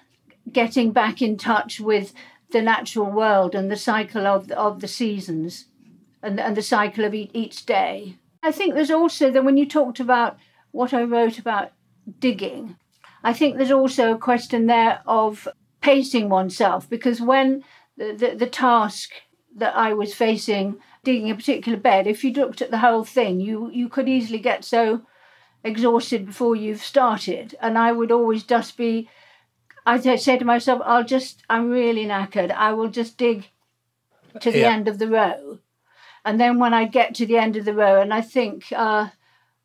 getting 0.51 0.93
back 0.93 1.23
in 1.23 1.37
touch 1.37 1.79
with 1.79 2.13
the 2.51 2.63
natural 2.63 3.11
world 3.11 3.55
and 3.55 3.71
the 3.71 3.77
cycle 3.77 4.27
of, 4.27 4.51
of 4.51 4.81
the 4.81 4.89
seasons 4.89 5.67
and, 6.23 6.41
and 6.41 6.57
the 6.57 6.63
cycle 6.63 7.05
of 7.05 7.15
each 7.15 7.67
day. 7.67 8.17
I 8.43 8.51
think 8.51 8.75
there's 8.75 8.91
also 8.91 9.31
that 9.31 9.45
when 9.45 9.57
you 9.57 9.67
talked 9.67 10.01
about 10.01 10.37
what 10.73 10.93
I 10.93 11.03
wrote 11.05 11.39
about 11.39 11.73
digging, 12.19 12.77
I 13.23 13.33
think 13.33 13.57
there's 13.57 13.71
also 13.71 14.13
a 14.13 14.19
question 14.19 14.67
there 14.67 15.01
of 15.07 15.47
pacing 15.81 16.29
oneself 16.29 16.89
because 16.89 17.21
when 17.21 17.63
the, 17.97 18.13
the, 18.13 18.35
the 18.37 18.47
task 18.47 19.11
that 19.57 19.77
I 19.77 19.93
was 19.95 20.15
facing, 20.15 20.79
digging 21.05 21.31
a 21.31 21.35
particular 21.35 21.79
bed, 21.79 22.07
if 22.07 22.25
you 22.25 22.33
looked 22.33 22.63
at 22.63 22.71
the 22.71 22.79
whole 22.79 23.05
thing, 23.05 23.41
you, 23.41 23.71
you 23.71 23.89
could 23.89 24.09
easily 24.09 24.39
get 24.39 24.65
so 24.65 25.03
exhausted 25.65 26.27
before 26.27 26.57
you've 26.57 26.83
started. 26.83 27.55
And 27.61 27.79
I 27.79 27.93
would 27.93 28.11
always 28.11 28.43
just 28.43 28.77
be, 28.77 29.09
I'd 29.87 30.03
say 30.21 30.39
to 30.39 30.45
myself, 30.45 30.83
I'll 30.85 31.05
just, 31.05 31.43
I'm 31.49 31.71
really 31.71 32.07
knackered. 32.07 32.51
I 32.51 32.73
will 32.73 32.89
just 32.89 33.17
dig 33.17 33.49
to 34.41 34.51
the 34.51 34.61
yeah. 34.61 34.73
end 34.73 34.89
of 34.89 34.99
the 34.99 35.09
row. 35.09 35.59
And 36.25 36.41
then 36.41 36.59
when 36.59 36.73
I 36.73 36.85
get 36.87 37.15
to 37.17 37.27
the 37.27 37.37
end 37.37 37.57
of 37.57 37.65
the 37.65 37.75
row, 37.75 38.01
and 38.01 38.15
I 38.15 38.21
think, 38.21 38.73
uh, 38.73 39.09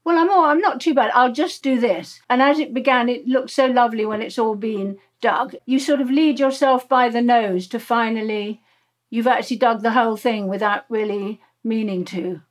well, 0.03 0.17
I'm 0.17 0.29
all, 0.29 0.45
I'm 0.45 0.59
not 0.59 0.81
too 0.81 0.93
bad. 0.93 1.11
I'll 1.13 1.33
just 1.33 1.61
do 1.61 1.79
this. 1.79 2.21
And 2.29 2.41
as 2.41 2.59
it 2.59 2.73
began, 2.73 3.09
it 3.09 3.27
looked 3.27 3.51
so 3.51 3.65
lovely 3.65 4.05
when 4.05 4.21
it's 4.21 4.39
all 4.39 4.55
been 4.55 4.97
dug. 5.21 5.55
You 5.65 5.79
sort 5.79 6.01
of 6.01 6.09
lead 6.09 6.39
yourself 6.39 6.87
by 6.89 7.09
the 7.09 7.21
nose 7.21 7.67
to 7.67 7.79
finally, 7.79 8.61
you've 9.09 9.27
actually 9.27 9.57
dug 9.57 9.81
the 9.81 9.91
whole 9.91 10.17
thing 10.17 10.47
without 10.47 10.85
really 10.89 11.41
meaning 11.63 12.05
to. 12.05 12.41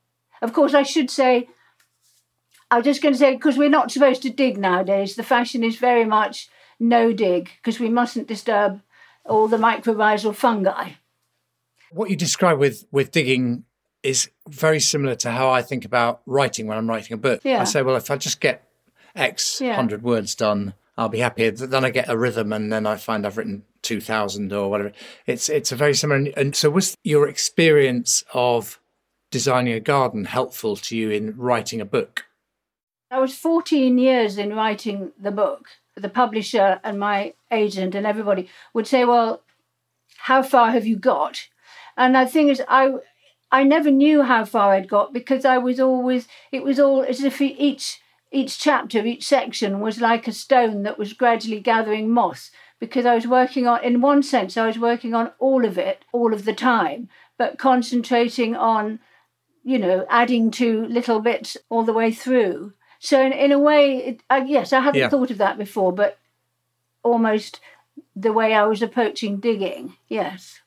Of 0.42 0.52
course, 0.52 0.74
I 0.74 0.82
should 0.82 1.10
say, 1.10 1.48
I'm 2.70 2.82
just 2.82 3.02
going 3.02 3.14
to 3.14 3.18
say, 3.18 3.34
because 3.34 3.56
we're 3.56 3.68
not 3.68 3.90
supposed 3.90 4.22
to 4.22 4.30
dig 4.30 4.58
nowadays, 4.58 5.14
the 5.14 5.22
fashion 5.22 5.62
is 5.62 5.76
very 5.76 6.04
much 6.04 6.48
no 6.78 7.12
dig, 7.12 7.50
because 7.56 7.80
we 7.80 7.88
mustn't 7.88 8.28
disturb 8.28 8.82
all 9.24 9.48
the 9.48 9.56
mycorrhizal 9.56 10.34
fungi. 10.34 10.90
What 11.90 12.10
you 12.10 12.16
describe 12.16 12.58
with, 12.58 12.84
with 12.90 13.12
digging 13.12 13.64
is 14.02 14.30
very 14.48 14.80
similar 14.80 15.14
to 15.16 15.30
how 15.30 15.50
I 15.50 15.62
think 15.62 15.84
about 15.84 16.22
writing 16.26 16.66
when 16.66 16.76
I'm 16.78 16.88
writing 16.88 17.14
a 17.14 17.18
book. 17.18 17.40
Yeah. 17.44 17.60
I 17.60 17.64
say, 17.64 17.82
well, 17.82 17.96
if 17.96 18.10
I 18.10 18.16
just 18.16 18.40
get 18.40 18.68
X 19.14 19.60
yeah. 19.60 19.74
hundred 19.74 20.02
words 20.02 20.34
done, 20.34 20.74
I'll 20.96 21.08
be 21.08 21.18
happy. 21.18 21.50
Then 21.50 21.84
I 21.84 21.90
get 21.90 22.08
a 22.08 22.16
rhythm, 22.16 22.52
and 22.52 22.72
then 22.72 22.86
I 22.86 22.96
find 22.96 23.26
I've 23.26 23.36
written 23.36 23.64
two 23.82 24.00
thousand 24.00 24.52
or 24.52 24.70
whatever. 24.70 24.92
It's 25.26 25.48
it's 25.48 25.72
a 25.72 25.76
very 25.76 25.94
similar. 25.94 26.30
And 26.36 26.54
so, 26.54 26.70
was 26.70 26.96
your 27.02 27.28
experience 27.28 28.22
of 28.32 28.78
designing 29.30 29.74
a 29.74 29.80
garden 29.80 30.26
helpful 30.26 30.76
to 30.76 30.96
you 30.96 31.10
in 31.10 31.36
writing 31.36 31.80
a 31.80 31.84
book? 31.84 32.25
I 33.16 33.18
was 33.18 33.34
14 33.34 33.96
years 33.96 34.36
in 34.36 34.54
writing 34.54 35.12
the 35.18 35.30
book. 35.30 35.68
The 35.94 36.10
publisher 36.10 36.80
and 36.84 37.00
my 37.00 37.32
agent 37.50 37.94
and 37.94 38.06
everybody 38.06 38.46
would 38.74 38.86
say, 38.86 39.06
"Well, 39.06 39.40
how 40.28 40.42
far 40.42 40.72
have 40.72 40.86
you 40.86 40.96
got?" 40.96 41.48
And 41.96 42.14
the 42.14 42.26
thing 42.26 42.50
is, 42.50 42.62
I 42.68 42.96
I 43.50 43.62
never 43.62 43.90
knew 43.90 44.24
how 44.24 44.44
far 44.44 44.72
I'd 44.72 44.86
got 44.86 45.14
because 45.14 45.46
I 45.46 45.56
was 45.56 45.80
always, 45.80 46.28
it 46.52 46.62
was 46.62 46.78
all 46.78 47.04
as 47.04 47.22
if 47.22 47.40
each 47.40 48.02
each 48.30 48.58
chapter, 48.58 49.06
each 49.06 49.26
section 49.26 49.80
was 49.80 49.98
like 49.98 50.28
a 50.28 50.32
stone 50.32 50.82
that 50.82 50.98
was 50.98 51.14
gradually 51.14 51.60
gathering 51.60 52.10
moss 52.10 52.50
because 52.78 53.06
I 53.06 53.14
was 53.14 53.26
working 53.26 53.66
on, 53.66 53.82
in 53.82 54.02
one 54.02 54.22
sense, 54.22 54.58
I 54.58 54.66
was 54.66 54.78
working 54.78 55.14
on 55.14 55.32
all 55.38 55.64
of 55.64 55.78
it 55.78 56.04
all 56.12 56.34
of 56.34 56.44
the 56.44 56.52
time, 56.52 57.08
but 57.38 57.56
concentrating 57.56 58.54
on, 58.54 58.98
you 59.64 59.78
know, 59.78 60.04
adding 60.10 60.50
to 60.60 60.84
little 60.84 61.20
bits 61.20 61.56
all 61.70 61.82
the 61.82 61.94
way 61.94 62.12
through. 62.12 62.74
So, 62.98 63.24
in, 63.24 63.32
in 63.32 63.52
a 63.52 63.58
way, 63.58 63.96
it, 63.96 64.22
uh, 64.30 64.44
yes, 64.46 64.72
I 64.72 64.80
hadn't 64.80 65.00
Yeah. 65.00 65.08
thought 65.08 65.30
of 65.30 65.38
that 65.38 65.58
before, 65.58 65.92
but 65.92 66.18
almost 67.02 67.60
the 68.14 68.32
way 68.32 68.54
I 68.54 68.66
was 68.66 68.82
approaching 68.82 69.38
digging, 69.38 69.94
yes. 70.08 70.60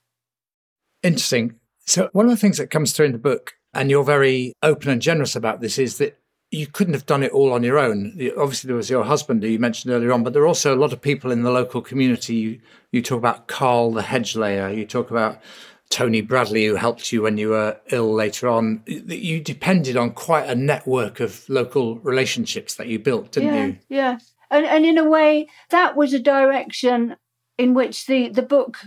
Interesting. 1.04 1.56
So, 1.86 2.10
one 2.14 2.26
of 2.26 2.32
the 2.32 2.38
things 2.38 2.58
that 2.58 2.70
comes 2.70 2.92
through 2.94 3.08
in 3.08 3.12
the 3.14 3.18
book, 3.18 3.54
and 3.74 3.90
you're 3.90 4.04
very 4.04 4.54
open 4.62 4.90
and 4.90 5.02
generous 5.02 5.36
about 5.36 5.62
this, 5.62 5.78
is 5.80 5.98
that 5.98 6.18
you 6.52 6.66
couldn't 6.66 6.94
have 6.94 7.06
done 7.06 7.24
it 7.24 7.32
all 7.32 7.54
on 7.54 7.64
your 7.64 7.78
own. 7.78 8.14
Obviously, 8.38 8.68
there 8.68 8.76
was 8.76 8.90
your 8.90 9.04
husband 9.04 9.44
who 9.44 9.50
you 9.50 9.60
mentioned 9.60 9.94
earlier 9.94 10.12
on, 10.12 10.24
but 10.24 10.34
there 10.34 10.42
are 10.44 10.48
also 10.48 10.74
a 10.74 10.80
lot 10.80 10.94
of 10.94 11.02
people 11.02 11.32
in 11.32 11.44
the 11.44 11.52
local 11.52 11.82
community. 11.82 12.36
You, 12.36 12.60
you 12.92 13.02
talk 13.02 13.20
about 13.20 13.48
Carl 13.48 13.92
the 13.92 14.02
hedge 14.02 14.36
layer, 14.36 14.70
you 14.70 14.86
talk 14.86 15.12
about 15.12 15.40
Tony 15.90 16.22
Bradley, 16.22 16.66
who 16.66 16.76
helped 16.76 17.12
you 17.12 17.24
when 17.24 17.38
you 17.38 17.50
were 17.50 17.80
ill 17.92 18.14
later 18.14 18.48
on. 18.48 18.84
You 18.86 19.42
depended 19.42 19.98
on 19.98 20.12
quite 20.12 20.48
a 20.48 20.56
network 20.56 21.20
of 21.20 21.48
local 21.50 21.98
relationships 22.00 22.76
that 22.76 22.88
you 22.88 23.00
built, 23.00 23.32
didn't 23.32 23.56
yeah, 23.56 23.66
you? 23.66 23.78
Yes. 23.90 24.34
And, 24.52 24.66
and 24.66 24.86
in 24.86 24.98
a 24.98 25.10
way, 25.10 25.48
that 25.70 25.96
was 25.96 26.14
a 26.14 26.20
direction 26.20 27.16
in 27.58 27.74
which 27.74 28.06
the, 28.06 28.30
the 28.30 28.42
book 28.44 28.80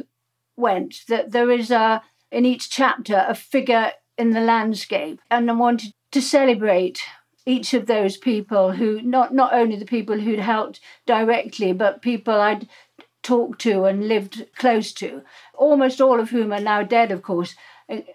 went, 0.57 1.03
that 1.09 1.33
there 1.33 1.51
is 1.51 1.71
a, 1.71 2.03
in 2.31 2.47
each 2.47 2.71
chapter, 2.71 3.25
a 3.29 3.35
figure 3.35 3.93
in 4.17 4.31
the 4.31 4.41
landscape. 4.41 5.21
And 5.31 5.51
I 5.51 5.55
wanted 5.55 5.93
to 6.13 6.23
celebrate 6.23 7.03
each 7.45 7.75
of 7.75 7.87
those 7.87 8.17
people 8.17 8.73
who, 8.73 9.03
not, 9.03 9.35
not 9.35 9.53
only 9.53 9.77
the 9.77 9.85
people 9.85 10.21
who'd 10.21 10.39
helped 10.39 10.81
directly, 11.07 11.73
but 11.73 12.01
people 12.01 12.35
I'd 12.35 12.69
talked 13.23 13.61
to 13.63 13.85
and 13.85 14.09
lived 14.09 14.47
close 14.57 14.93
to, 14.95 15.23
almost 15.55 16.01
all 16.01 16.21
of 16.21 16.31
whom 16.31 16.53
are 16.53 16.61
now 16.61 16.83
dead, 16.83 17.11
of 17.11 17.23
course. 17.23 17.55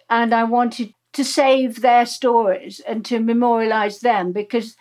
And 0.09 0.33
I 0.33 0.43
wanted 0.43 0.93
to 1.13 1.23
save 1.23 1.81
their 1.81 2.05
stories 2.05 2.79
and 2.81 3.03
to 3.05 3.19
memorialize 3.19 3.99
them 3.99 4.31
because 4.31 4.75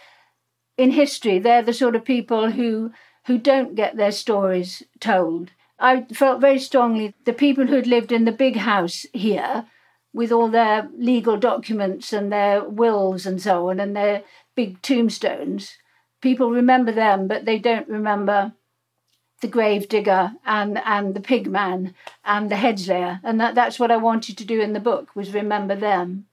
in 0.76 0.90
history 0.90 1.38
they're 1.38 1.62
the 1.62 1.72
sort 1.72 1.96
of 1.96 2.04
people 2.04 2.50
who 2.50 2.92
who 3.26 3.38
don't 3.38 3.74
get 3.74 3.96
their 3.96 4.12
stories 4.12 4.82
told. 5.00 5.50
I 5.78 6.02
felt 6.12 6.40
very 6.40 6.58
strongly 6.58 7.14
the 7.24 7.32
people 7.32 7.66
who'd 7.66 7.86
lived 7.86 8.12
in 8.12 8.24
the 8.24 8.32
big 8.32 8.56
house 8.56 9.04
here 9.12 9.66
with 10.12 10.30
all 10.32 10.48
their 10.48 10.88
legal 10.96 11.36
documents 11.36 12.12
and 12.12 12.32
their 12.32 12.64
wills 12.64 13.26
and 13.26 13.42
so 13.42 13.68
on 13.68 13.80
and 13.80 13.96
their 13.96 14.22
big 14.54 14.80
tombstones. 14.80 15.76
People 16.22 16.50
remember 16.50 16.92
them, 16.92 17.26
but 17.26 17.44
they 17.44 17.58
don't 17.58 17.88
remember 17.88 18.52
the 19.46 19.52
grave 19.52 19.88
digger 19.88 20.32
and, 20.44 20.82
and 20.84 21.14
the 21.14 21.20
pig 21.20 21.46
man 21.46 21.94
and 22.24 22.50
the 22.50 22.56
hedge 22.56 22.88
layer. 22.88 23.20
And 23.22 23.40
that, 23.40 23.54
that's 23.54 23.78
what 23.78 23.92
I 23.92 23.96
wanted 23.96 24.36
to 24.38 24.44
do 24.44 24.60
in 24.60 24.72
the 24.72 24.80
book 24.80 25.14
was 25.14 25.32
remember 25.32 25.76
them. 25.76 26.26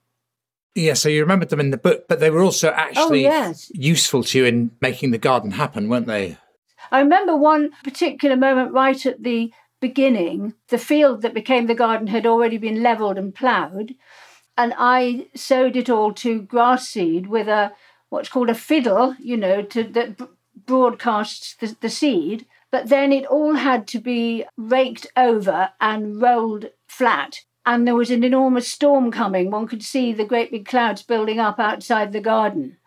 Yeah, 0.73 0.95
so 0.95 1.09
you 1.09 1.21
remembered 1.21 1.49
them 1.49 1.59
in 1.59 1.69
the 1.69 1.77
book, 1.77 2.07
but 2.09 2.19
they 2.19 2.31
were 2.31 2.41
also 2.41 2.71
oh, 2.71 2.75
actually 2.75 3.27
oh, 3.27 3.29
yes. 3.29 3.71
useful 3.75 4.23
to 4.23 4.39
you 4.39 4.45
in 4.45 4.71
making 4.81 5.11
the 5.11 5.19
garden 5.19 5.51
happen, 5.51 5.89
weren't 5.89 6.07
they? 6.07 6.37
I 6.91 7.01
remember 7.01 7.35
one 7.35 7.71
particular 7.83 8.35
moment 8.35 8.73
right 8.73 9.05
at 9.05 9.21
the 9.21 9.53
beginning. 9.79 10.55
The 10.69 10.79
field 10.79 11.21
that 11.21 11.35
became 11.35 11.67
the 11.67 11.75
garden 11.75 12.07
had 12.07 12.25
already 12.25 12.57
been 12.57 12.81
levelled 12.81 13.19
and 13.19 13.35
ploughed, 13.35 13.93
and 14.57 14.73
I 14.75 15.27
sowed 15.35 15.75
it 15.75 15.91
all 15.91 16.11
to 16.13 16.41
grass 16.41 16.89
seed 16.89 17.27
with 17.27 17.47
a 17.47 17.73
what's 18.09 18.29
called 18.29 18.49
a 18.49 18.55
fiddle, 18.55 19.15
you 19.19 19.37
know, 19.37 19.61
to 19.61 19.83
that 19.83 20.19
broadcasts 20.65 21.55
the, 21.59 21.75
the 21.81 21.89
seed. 21.89 22.47
But 22.73 22.89
then 22.89 23.13
it 23.13 23.27
all 23.27 23.53
had 23.53 23.85
to 23.89 23.99
be 23.99 24.45
raked 24.57 25.05
over 25.15 25.69
and 25.79 26.19
rolled 26.19 26.71
flat. 26.87 27.41
And 27.67 27.85
there 27.85 27.93
was 27.93 28.09
an 28.09 28.23
enormous 28.23 28.67
storm 28.67 29.11
coming. 29.11 29.51
One 29.51 29.67
could 29.67 29.83
see 29.83 30.11
the 30.11 30.25
great 30.25 30.49
big 30.49 30.65
clouds 30.65 31.03
building 31.03 31.39
up 31.39 31.59
outside 31.59 32.11
the 32.11 32.19
garden. 32.19 32.77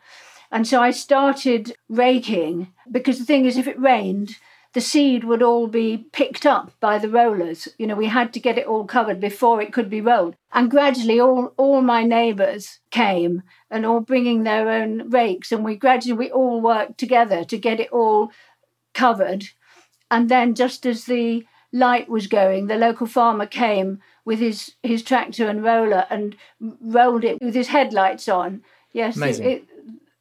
And 0.51 0.67
so 0.67 0.83
I 0.83 0.91
started 0.91 1.77
raking 1.89 2.73
because 2.91 3.21
the 3.21 3.25
thing 3.25 3.45
is, 3.45 3.57
if 3.57 3.69
it 3.69 3.79
rained, 3.79 4.39
the 4.73 4.81
seed 4.81 5.23
would 5.23 5.41
all 5.41 5.69
be 5.69 6.09
picked 6.11 6.45
up 6.45 6.73
by 6.81 6.99
the 6.99 7.09
rollers. 7.09 7.69
You 7.79 7.87
know, 7.87 7.95
we 7.95 8.07
had 8.07 8.33
to 8.33 8.41
get 8.41 8.59
it 8.59 8.67
all 8.67 8.87
covered 8.87 9.21
before 9.21 9.63
it 9.63 9.73
could 9.73 9.89
be 9.89 10.01
rolled. 10.01 10.35
And 10.53 10.69
gradually, 10.69 11.21
all, 11.21 11.55
all 11.57 11.81
my 11.81 12.03
neighbours 12.03 12.81
came 12.91 13.45
and 13.71 13.87
all 13.87 14.01
bringing 14.01 14.43
their 14.43 14.69
own 14.69 15.11
rakes. 15.11 15.53
And 15.53 15.65
we 15.65 15.77
gradually, 15.77 16.19
we 16.19 16.33
all 16.33 16.61
worked 16.61 16.99
together 16.99 17.45
to 17.45 17.57
get 17.57 17.79
it 17.79 17.93
all 17.93 18.33
covered. 18.95 19.51
And 20.11 20.29
then, 20.29 20.55
just 20.55 20.87
as 20.87 21.05
the 21.05 21.47
light 21.73 22.09
was 22.09 22.27
going, 22.27 22.67
the 22.67 22.77
local 22.77 23.07
farmer 23.07 23.47
came 23.47 24.01
with 24.25 24.39
his, 24.39 24.75
his 24.83 25.03
tractor 25.03 25.49
and 25.49 25.63
roller 25.63 26.07
and 26.11 26.37
rolled 26.61 27.25
it 27.25 27.39
with 27.41 27.55
his 27.55 27.69
headlights 27.69 28.29
on. 28.29 28.63
Yes, 28.93 29.17
it, 29.19 29.41
it, 29.41 29.65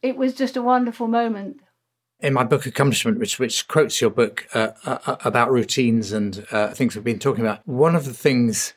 it 0.01 0.17
was 0.17 0.33
just 0.33 0.57
a 0.57 0.61
wonderful 0.61 1.07
moment. 1.07 1.61
In 2.19 2.33
my 2.33 2.43
book, 2.43 2.65
Accomplishment, 2.65 3.19
which 3.19 3.39
which 3.39 3.67
quotes 3.67 3.99
your 3.99 4.09
book 4.09 4.47
uh, 4.53 4.71
uh, 4.85 5.17
about 5.25 5.51
routines 5.51 6.11
and 6.11 6.45
uh, 6.51 6.69
things 6.69 6.95
we've 6.95 7.03
been 7.03 7.19
talking 7.19 7.43
about, 7.43 7.67
one 7.67 7.95
of 7.95 8.05
the 8.05 8.13
things 8.13 8.73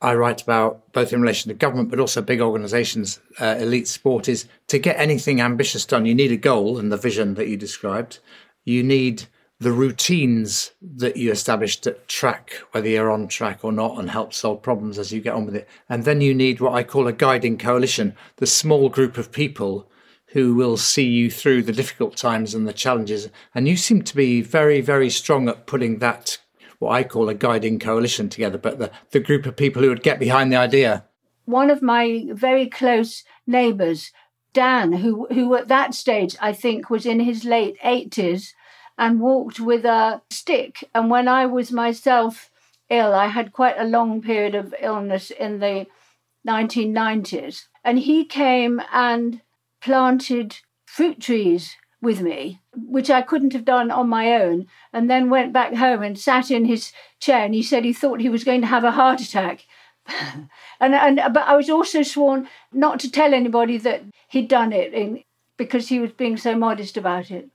I 0.00 0.14
write 0.14 0.42
about, 0.42 0.92
both 0.92 1.12
in 1.12 1.20
relation 1.20 1.48
to 1.48 1.54
government 1.54 1.90
but 1.90 1.98
also 1.98 2.22
big 2.22 2.40
organisations, 2.40 3.20
uh, 3.40 3.56
elite 3.58 3.88
sport, 3.88 4.28
is 4.28 4.46
to 4.68 4.78
get 4.78 4.98
anything 4.98 5.40
ambitious 5.40 5.84
done, 5.84 6.06
you 6.06 6.14
need 6.14 6.30
a 6.30 6.36
goal 6.36 6.78
and 6.78 6.92
the 6.92 6.96
vision 6.96 7.34
that 7.34 7.48
you 7.48 7.56
described. 7.56 8.20
You 8.64 8.82
need 8.82 9.24
the 9.60 9.72
routines 9.72 10.72
that 10.80 11.16
you 11.16 11.32
established 11.32 11.82
that 11.82 12.06
track 12.06 12.52
whether 12.70 12.88
you're 12.88 13.10
on 13.10 13.26
track 13.26 13.64
or 13.64 13.72
not 13.72 13.98
and 13.98 14.10
help 14.10 14.32
solve 14.32 14.62
problems 14.62 14.98
as 14.98 15.12
you 15.12 15.20
get 15.20 15.34
on 15.34 15.46
with 15.46 15.56
it. 15.56 15.68
And 15.88 16.04
then 16.04 16.20
you 16.20 16.32
need 16.32 16.60
what 16.60 16.74
I 16.74 16.84
call 16.84 17.08
a 17.08 17.12
guiding 17.12 17.58
coalition, 17.58 18.14
the 18.36 18.46
small 18.46 18.88
group 18.88 19.18
of 19.18 19.32
people 19.32 19.90
who 20.32 20.54
will 20.54 20.76
see 20.76 21.06
you 21.06 21.30
through 21.30 21.62
the 21.62 21.72
difficult 21.72 22.16
times 22.16 22.54
and 22.54 22.68
the 22.68 22.72
challenges. 22.72 23.28
And 23.54 23.66
you 23.66 23.76
seem 23.76 24.02
to 24.02 24.14
be 24.14 24.42
very, 24.42 24.80
very 24.80 25.10
strong 25.10 25.48
at 25.48 25.66
putting 25.66 25.98
that, 25.98 26.38
what 26.78 26.92
I 26.92 27.02
call 27.02 27.28
a 27.28 27.34
guiding 27.34 27.78
coalition 27.78 28.28
together, 28.28 28.58
but 28.58 28.78
the, 28.78 28.90
the 29.10 29.20
group 29.20 29.46
of 29.46 29.56
people 29.56 29.82
who 29.82 29.88
would 29.88 30.02
get 30.02 30.20
behind 30.20 30.52
the 30.52 30.56
idea. 30.56 31.04
one 31.46 31.70
of 31.70 31.80
my 31.80 32.26
very 32.30 32.68
close 32.68 33.24
neighbours, 33.46 34.12
Dan, 34.52 34.92
who 34.92 35.26
who 35.30 35.54
at 35.54 35.68
that 35.68 35.94
stage 35.94 36.36
I 36.40 36.52
think 36.52 36.90
was 36.90 37.06
in 37.06 37.20
his 37.20 37.44
late 37.44 37.76
eighties 37.82 38.54
and 38.98 39.20
walked 39.20 39.60
with 39.60 39.84
a 39.84 40.20
stick. 40.28 40.84
And 40.94 41.08
when 41.08 41.28
I 41.28 41.46
was 41.46 41.70
myself 41.70 42.50
ill, 42.90 43.14
I 43.14 43.28
had 43.28 43.52
quite 43.52 43.78
a 43.78 43.84
long 43.84 44.20
period 44.20 44.54
of 44.54 44.74
illness 44.80 45.30
in 45.30 45.60
the 45.60 45.86
1990s, 46.46 47.66
and 47.84 47.98
he 47.98 48.24
came 48.24 48.82
and 48.92 49.40
planted 49.80 50.58
fruit 50.86 51.20
trees 51.20 51.76
with 52.00 52.20
me, 52.20 52.60
which 52.74 53.10
I 53.10 53.22
couldn't 53.22 53.52
have 53.52 53.64
done 53.64 53.90
on 53.90 54.08
my 54.08 54.34
own, 54.34 54.66
and 54.92 55.10
then 55.10 55.30
went 55.30 55.52
back 55.52 55.74
home 55.74 56.02
and 56.02 56.18
sat 56.18 56.50
in 56.50 56.64
his 56.64 56.92
chair. 57.20 57.44
And 57.44 57.54
he 57.54 57.62
said 57.62 57.84
he 57.84 57.92
thought 57.92 58.20
he 58.20 58.28
was 58.28 58.44
going 58.44 58.60
to 58.62 58.66
have 58.68 58.84
a 58.84 58.92
heart 58.92 59.20
attack. 59.20 59.66
and 60.80 60.94
and 60.94 61.16
but 61.32 61.46
I 61.46 61.56
was 61.56 61.68
also 61.68 62.02
sworn 62.02 62.48
not 62.72 63.00
to 63.00 63.10
tell 63.10 63.34
anybody 63.34 63.78
that 63.78 64.02
he'd 64.28 64.48
done 64.48 64.72
it 64.72 64.94
in, 64.94 65.22
because 65.56 65.88
he 65.88 65.98
was 65.98 66.12
being 66.12 66.36
so 66.36 66.56
modest 66.56 66.96
about 66.96 67.30
it. 67.30 67.50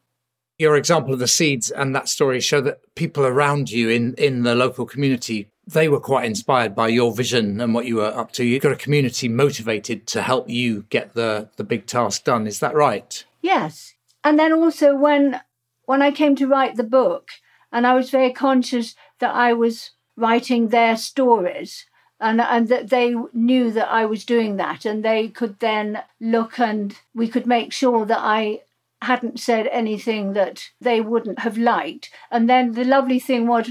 Your 0.59 0.75
example 0.77 1.13
of 1.13 1.19
the 1.19 1.27
seeds 1.27 1.71
and 1.71 1.95
that 1.95 2.07
story 2.07 2.39
show 2.39 2.61
that 2.61 2.79
people 2.95 3.25
around 3.25 3.71
you 3.71 3.89
in, 3.89 4.13
in 4.15 4.43
the 4.43 4.55
local 4.55 4.85
community, 4.85 5.49
they 5.65 5.87
were 5.87 5.99
quite 5.99 6.25
inspired 6.25 6.75
by 6.75 6.89
your 6.89 7.11
vision 7.11 7.59
and 7.59 7.73
what 7.73 7.85
you 7.85 7.97
were 7.97 8.17
up 8.17 8.31
to. 8.33 8.45
You 8.45 8.59
got 8.59 8.71
a 8.71 8.77
community 8.77 9.27
motivated 9.27 10.05
to 10.07 10.21
help 10.21 10.49
you 10.49 10.83
get 10.89 11.13
the, 11.13 11.49
the 11.57 11.63
big 11.63 11.85
task 11.85 12.23
done. 12.23 12.45
Is 12.47 12.59
that 12.59 12.75
right? 12.75 13.25
Yes. 13.41 13.93
And 14.23 14.37
then 14.37 14.53
also 14.53 14.95
when 14.95 15.41
when 15.85 16.01
I 16.01 16.11
came 16.11 16.35
to 16.37 16.47
write 16.47 16.77
the 16.77 16.83
book, 16.83 17.31
and 17.73 17.85
I 17.85 17.95
was 17.95 18.09
very 18.09 18.31
conscious 18.31 18.95
that 19.19 19.35
I 19.35 19.51
was 19.51 19.91
writing 20.15 20.69
their 20.69 20.95
stories 20.95 21.85
and 22.19 22.39
and 22.39 22.67
that 22.69 22.89
they 22.89 23.15
knew 23.33 23.71
that 23.71 23.89
I 23.89 24.05
was 24.05 24.23
doing 24.23 24.57
that 24.57 24.85
and 24.85 25.03
they 25.03 25.27
could 25.27 25.59
then 25.59 26.03
look 26.21 26.59
and 26.59 26.95
we 27.13 27.27
could 27.27 27.47
make 27.47 27.73
sure 27.73 28.05
that 28.05 28.19
I 28.19 28.61
hadn't 29.03 29.39
said 29.39 29.67
anything 29.67 30.33
that 30.33 30.69
they 30.81 30.99
wouldn't 31.01 31.39
have 31.39 31.57
liked. 31.57 32.09
And 32.31 32.49
then 32.49 32.73
the 32.73 32.83
lovely 32.83 33.19
thing 33.19 33.47
was 33.47 33.69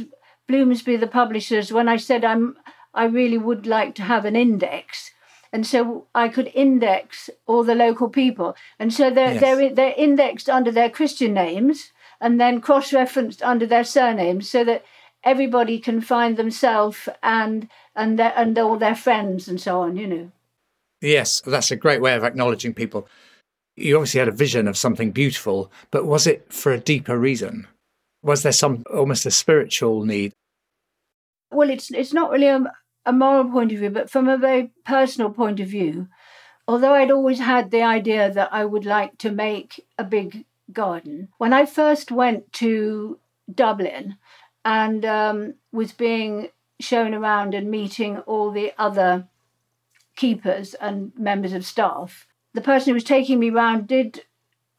Bloomsbury 0.49 0.97
the 0.97 1.07
publishers 1.07 1.73
when 1.73 1.89
I 1.89 1.97
said 1.97 2.25
I'm 2.25 2.57
I 2.95 3.05
really 3.05 3.39
would 3.39 3.67
like 3.67 3.95
to 3.97 4.03
have 4.03 4.25
an 4.25 4.37
index 4.37 5.11
and 5.53 5.67
so 5.67 6.07
I 6.15 6.29
could 6.29 6.51
index 6.55 7.29
all 7.47 7.63
the 7.63 7.75
local 7.75 8.09
people, 8.09 8.57
and 8.79 8.93
so 8.93 9.11
they're 9.11 9.35
Yes. 9.35 9.41
they're 9.41 9.75
they're 9.75 9.95
indexed 9.97 10.49
under 10.49 10.73
their 10.73 10.89
Christian 10.91 11.35
names 11.35 11.93
and 12.21 12.41
then 12.41 12.61
cross-referenced 12.61 13.43
under 13.43 13.67
their 13.67 13.85
surnames, 13.85 14.49
so 14.49 14.65
that 14.65 14.85
everybody 15.25 15.79
can 15.79 16.01
find 16.01 16.37
themselves 16.37 17.09
and 17.23 17.69
and 17.95 18.19
their, 18.19 18.33
and 18.37 18.59
all 18.59 18.79
their 18.79 18.95
friends 18.95 19.49
and 19.49 19.61
so 19.61 19.81
on. 19.83 19.97
You 19.97 20.07
know. 20.07 20.33
Yes, 21.01 21.43
that's 21.45 21.71
a 21.71 21.77
great 21.77 22.01
way 22.01 22.15
of 22.15 22.25
acknowledging 22.25 22.75
people. 22.75 23.07
You 23.77 23.97
obviously 23.97 24.21
had 24.21 24.29
a 24.29 24.33
vision 24.33 24.69
of 24.69 24.77
something 24.77 25.13
beautiful, 25.13 25.73
but 25.91 26.05
was 26.05 26.27
it 26.27 26.53
for 26.53 26.73
a 26.73 26.81
deeper 26.81 27.19
reason? 27.19 27.67
Was 28.23 28.43
there 28.43 28.53
some 28.53 28.85
almost 28.93 29.27
a 29.27 29.31
spiritual 29.31 30.05
need? 30.05 30.33
Well, 31.51 31.71
it's 31.71 31.91
it's 31.91 32.13
not 32.13 32.31
really 32.31 32.49
a, 32.49 32.65
a 33.07 33.13
moral 33.13 33.51
point 33.51 33.73
of 33.73 33.79
view, 33.79 33.91
but 33.91 34.11
from 34.11 34.29
a 34.29 34.39
very 34.39 34.71
personal 34.85 35.31
point 35.31 35.61
of 35.61 35.69
view, 35.69 36.09
although 36.69 36.95
I'd 36.95 37.11
always 37.11 37.41
had 37.41 37.71
the 37.71 37.83
idea 37.83 38.31
that 38.31 38.53
I 38.53 38.65
would 38.65 38.85
like 38.85 39.19
to 39.19 39.31
make 39.31 39.85
a 39.99 40.05
big 40.05 40.45
garden, 40.73 41.29
when 41.39 41.53
I 41.53 41.67
first 41.67 42.11
went 42.11 42.53
to 42.55 43.19
Dublin 43.53 44.17
and 44.65 45.05
um, 45.05 45.55
was 45.73 45.93
being 45.93 46.49
shown 46.81 47.15
around 47.15 47.55
and 47.55 47.71
meeting 47.71 48.19
all 48.19 48.51
the 48.51 48.73
other 48.79 49.29
keepers 50.17 50.75
and 50.75 51.13
members 51.19 51.53
of 51.53 51.65
staff, 51.65 52.27
the 52.55 52.61
person 52.61 52.91
who 52.91 52.95
was 52.95 53.05
taking 53.05 53.39
me 53.39 53.51
round 53.51 53.87
did 53.87 54.23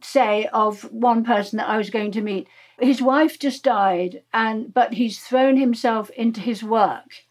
say 0.02 0.46
of 0.54 0.92
one 0.92 1.24
person 1.24 1.58
that 1.58 1.70
I 1.70 1.78
was 1.78 1.90
going 1.90 2.12
to 2.12 2.22
meet, 2.22 2.48
his 2.80 3.02
wife 3.02 3.40
just 3.40 3.64
died, 3.64 4.24
and 4.34 4.74
but 4.74 4.94
he's 4.94 5.20
thrown 5.20 5.58
himself 5.58 6.10
into 6.12 6.42
his 6.42 6.64
work, 6.64 7.24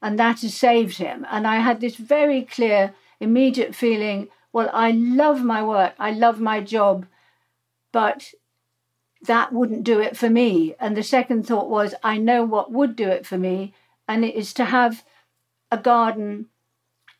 and 0.00 0.18
that 0.18 0.40
has 0.40 0.54
saved 0.54 0.98
him. 0.98 1.26
And 1.30 1.46
I 1.46 1.56
had 1.56 1.80
this 1.80 1.96
very 1.96 2.42
clear, 2.42 2.94
immediate 3.20 3.74
feeling. 3.74 4.28
Well, 4.52 4.70
I 4.72 4.92
love 4.92 5.42
my 5.42 5.62
work, 5.62 5.94
I 5.98 6.12
love 6.12 6.40
my 6.40 6.60
job, 6.60 7.06
but 7.92 8.32
that 9.22 9.52
wouldn't 9.52 9.84
do 9.84 10.00
it 10.00 10.16
for 10.16 10.30
me. 10.30 10.74
And 10.78 10.96
the 10.96 11.02
second 11.02 11.46
thought 11.46 11.68
was, 11.68 11.94
I 12.02 12.18
know 12.18 12.44
what 12.44 12.70
would 12.70 12.94
do 12.94 13.08
it 13.08 13.26
for 13.26 13.38
me, 13.38 13.74
and 14.06 14.24
it 14.24 14.34
is 14.34 14.52
to 14.54 14.64
have 14.66 15.04
a 15.70 15.78
garden, 15.78 16.46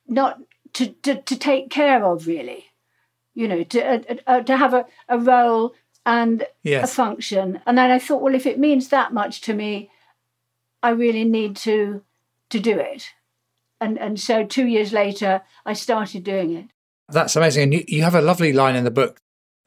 not 0.06 0.38
to, 0.74 0.88
to, 0.88 1.22
to 1.22 1.36
take 1.36 1.70
care 1.70 2.04
of, 2.04 2.26
really. 2.26 2.66
You 3.34 3.48
know, 3.48 3.64
to, 3.64 3.84
uh, 3.84 4.14
uh, 4.26 4.40
to 4.42 4.56
have 4.56 4.74
a, 4.74 4.86
a 5.08 5.18
role 5.18 5.74
and 6.06 6.46
yes. 6.62 6.90
a 6.90 6.94
function. 6.94 7.60
And 7.66 7.78
then 7.78 7.90
I 7.90 7.98
thought, 7.98 8.22
well, 8.22 8.34
if 8.34 8.46
it 8.46 8.58
means 8.58 8.88
that 8.88 9.12
much 9.12 9.40
to 9.42 9.54
me, 9.54 9.90
I 10.82 10.90
really 10.90 11.24
need 11.24 11.56
to 11.56 12.02
to 12.50 12.60
do 12.60 12.78
it. 12.78 13.10
And 13.80 13.98
and 13.98 14.20
so 14.20 14.44
two 14.44 14.66
years 14.66 14.92
later, 14.92 15.42
I 15.64 15.72
started 15.72 16.22
doing 16.22 16.54
it. 16.54 16.66
That's 17.08 17.36
amazing. 17.36 17.64
And 17.64 17.74
you, 17.74 17.84
you 17.88 18.02
have 18.02 18.14
a 18.14 18.20
lovely 18.20 18.52
line 18.52 18.76
in 18.76 18.84
the 18.84 18.90
book 18.90 19.20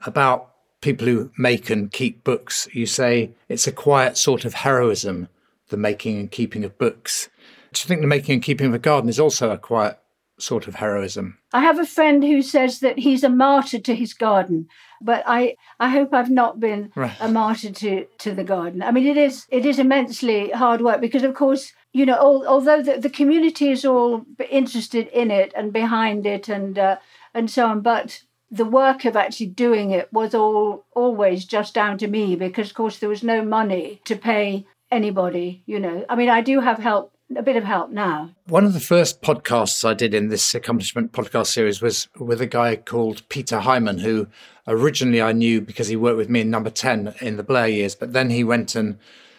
about 0.06 0.54
people 0.82 1.08
who 1.08 1.32
make 1.38 1.70
and 1.70 1.91
keep 1.91 2.24
books. 2.24 2.67
You 2.72 2.86
say 2.86 3.32
it's 3.50 3.67
a 3.67 3.72
quiet 3.72 4.17
sort 4.17 4.46
of 4.46 4.54
heroism, 4.54 5.28
the 5.70 5.78
making 5.78 6.20
and 6.20 6.32
keeping 6.32 6.63
of 6.63 6.78
books. 6.78 7.30
Do 7.74 7.82
you 7.82 7.88
think 7.88 8.02
the 8.02 8.08
making 8.08 8.34
and 8.34 8.43
keeping 8.43 8.67
of 8.67 8.74
a 8.74 8.80
garden 8.80 9.10
is 9.10 9.20
also 9.20 9.52
a 9.52 9.58
quiet 9.58 10.00
sort 10.39 10.67
of 10.67 10.76
heroism? 10.76 11.38
I 11.54 11.62
have 11.62 11.80
a 11.80 11.86
friend 11.86 12.23
who 12.23 12.41
says 12.41 12.80
that 12.80 13.00
he's 13.00 13.23
a 13.23 13.30
martyr 13.30 13.80
to 13.80 13.95
his 13.95 14.13
garden, 14.13 14.67
but 15.02 15.23
I, 15.26 15.56
I 15.80 15.89
hope 15.89 16.13
I've 16.13 16.30
not 16.30 16.60
been 16.60 16.91
right. 16.95 17.15
a 17.19 17.28
martyr 17.28 17.71
to, 17.71 18.06
to 18.06 18.34
the 18.34 18.43
garden. 18.43 18.84
I 18.84 18.91
mean, 18.91 19.08
it 19.08 19.17
is 19.17 19.45
it 19.50 19.65
is 19.65 19.80
immensely 19.80 20.50
hard 20.52 20.82
work 20.82 21.02
because, 21.02 21.23
of 21.23 21.34
course, 21.34 21.73
you 21.93 22.06
know, 22.06 22.15
all, 22.15 22.47
although 22.47 22.82
the, 22.82 22.97
the 22.97 23.10
community 23.10 23.71
is 23.71 23.86
all 23.86 24.26
interested 24.50 25.08
in 25.08 25.32
it 25.32 25.52
and 25.56 25.73
behind 25.73 26.26
it 26.26 26.50
and 26.50 26.78
uh, 26.78 26.97
and 27.34 27.50
so 27.50 27.65
on, 27.65 27.82
but 27.82 28.23
the 28.50 28.65
work 28.65 29.04
of 29.04 29.15
actually 29.15 29.47
doing 29.47 29.91
it 29.91 30.12
was 30.13 30.34
all 30.34 30.86
always 30.95 31.45
just 31.45 31.73
down 31.73 31.97
to 31.97 32.08
me 32.08 32.36
because, 32.36 32.69
of 32.69 32.76
course, 32.76 33.00
there 33.00 33.10
was 33.10 33.23
no 33.23 33.43
money 33.43 34.02
to 34.06 34.15
pay 34.15 34.65
anybody. 34.91 35.63
You 35.65 35.80
know, 35.80 36.06
I 36.10 36.15
mean, 36.15 36.30
I 36.30 36.41
do 36.41 36.60
have 36.60 36.78
help 36.78 37.17
a 37.36 37.44
bit 37.44 37.56
of 37.56 37.63
help 37.63 37.90
now. 37.90 38.32
One 38.48 38.66
of 38.66 38.74
the 38.74 38.80
first 38.80 39.22
podcasts 39.22 39.88
I 39.88 39.94
did 39.94 40.13
in 40.13 40.30
this 40.30 40.56
accomplishment 40.56 41.12
podcast 41.12 41.48
series 41.48 41.82
was 41.82 42.08
with 42.18 42.40
a 42.42 42.48
guy 42.48 42.78
called 42.78 43.28
Peter 43.30 43.60
Hyman, 43.60 44.00
who 44.00 44.28
originally 44.68 45.22
I 45.22 45.34
knew 45.34 45.62
because 45.62 45.88
he 45.88 45.96
worked 45.96 46.18
with 46.18 46.30
me 46.30 46.42
in 46.42 46.50
number 46.50 46.70
10 46.70 47.16
in 47.22 47.38
the 47.38 47.44
Blair 47.44 47.68
years, 47.68 47.96
but 47.96 48.13
then 48.13 48.30
he 48.30 48.44
went 48.44 48.76
and 48.76 48.98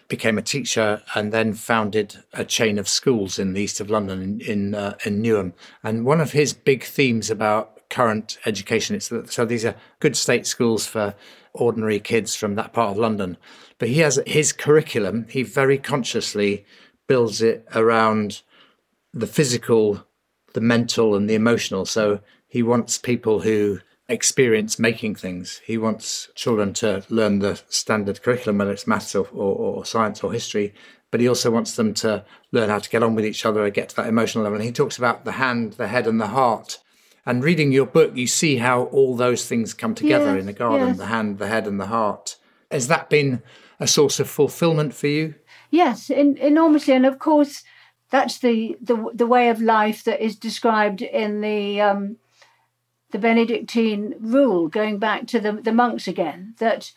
became 0.09 0.39
a 0.39 0.43
teacher 0.43 1.03
and 1.15 1.33
then 1.33 1.53
founded 1.53 2.17
a 2.33 2.45
chain 2.45 2.79
of 2.79 2.89
schools 2.89 3.39
in 3.39 3.53
the 3.53 3.63
east 3.63 3.81
of 3.81 3.91
London 3.91 4.23
in 4.23 4.41
in, 4.41 4.75
uh, 4.75 4.95
in 5.05 5.23
Newham. 5.23 5.53
And 5.83 6.05
one 6.05 6.21
of 6.21 6.33
his 6.33 6.53
big 6.53 6.85
themes 6.85 7.31
about 7.31 7.89
current 7.91 8.39
education 8.45 8.97
is 8.97 9.09
that 9.09 9.33
so 9.33 9.45
these 9.45 9.65
are 9.65 9.75
good 10.01 10.17
state 10.17 10.47
schools 10.47 10.87
for 10.87 11.15
ordinary 11.55 12.01
kids 12.01 12.35
from 12.35 12.55
that 12.55 12.73
part 12.73 12.91
of 12.91 12.99
London. 12.99 13.37
But 13.79 13.89
he 13.89 14.01
has 14.01 14.21
his 14.27 14.53
curriculum. 14.53 15.27
He 15.29 15.43
very 15.43 15.79
consciously 15.79 16.65
builds 17.09 17.43
it 17.43 17.67
around 17.75 18.43
the 19.13 19.27
physical, 19.27 20.07
the 20.53 20.61
mental, 20.61 21.17
and 21.17 21.29
the 21.29 21.35
emotional. 21.35 21.85
So 21.85 22.21
he 22.47 22.63
wants 22.63 22.97
people 22.99 23.41
who 23.41 23.81
experience 24.09 24.79
making 24.79 25.17
things. 25.17 25.61
He 25.65 25.77
wants 25.77 26.31
children 26.35 26.73
to 26.75 27.05
learn 27.09 27.41
the 27.41 27.61
standard 27.69 28.23
curriculum, 28.23 28.59
whether 28.59 28.73
it's 28.73 28.87
maths 28.87 29.15
or, 29.15 29.27
or, 29.33 29.55
or, 29.55 29.85
science 29.85 30.25
or 30.25 30.33
history, 30.33 30.73
but 31.11 31.21
he 31.21 31.29
also 31.29 31.51
wants 31.51 31.77
them 31.77 31.93
to 31.95 32.25
learn 32.51 32.71
how 32.71 32.79
to 32.79 32.89
get 32.89 33.03
on 33.03 33.15
with 33.15 33.27
each 33.27 33.45
other 33.45 33.65
and 33.65 33.75
get 33.75 33.91
to 33.91 33.97
that 33.97 34.07
emotional 34.07 34.45
level. 34.45 34.57
And 34.57 34.65
he 34.65 34.73
talks 34.73 34.97
about 34.97 35.25
the 35.25 35.33
hand, 35.33 35.75
the 35.75 35.89
head, 35.89 36.07
and 36.07 36.21
the 36.21 36.29
heart. 36.29 36.79
And 37.27 37.45
reading 37.45 37.73
your 37.73 37.87
book, 37.87 38.17
you 38.17 38.27
see 38.27 38.57
how 38.57 38.85
all 38.85 39.15
those 39.15 39.47
things 39.47 39.75
come 39.75 39.95
together 39.95 40.33
yes, 40.33 40.41
in 40.41 40.47
the 40.47 40.53
garden 40.55 40.89
yes. 40.89 40.97
the 40.97 41.07
hand, 41.07 41.39
the 41.39 41.49
head, 41.49 41.67
and 41.67 41.79
the 41.79 41.87
heart. 41.87 42.37
Has 42.71 42.89
that 42.89 43.11
been 43.11 43.43
a 43.79 43.87
source 43.87 44.19
of 44.21 44.31
fulfillment 44.31 44.95
for 44.95 45.09
you? 45.09 45.35
Yes, 45.71 46.11
in, 46.11 46.37
enormously, 46.39 46.95
and 46.95 47.07
of 47.07 47.19
course, 47.19 47.63
that's 48.11 48.39
the, 48.39 48.77
the 48.81 49.11
the 49.13 49.27
way 49.27 49.51
of 49.51 49.61
life 49.61 50.03
that 50.05 50.25
is 50.25 50.37
described 50.37 51.03
in 51.03 51.41
the 51.43 51.81
um, 51.81 52.17
the 53.11 53.19
Benedictine 53.19 54.15
rule, 54.21 54.69
going 54.69 54.99
back 54.99 55.27
to 55.29 55.41
the, 55.41 55.53
the 55.53 55.73
monks 55.73 56.09
again, 56.09 56.55
that 56.59 56.93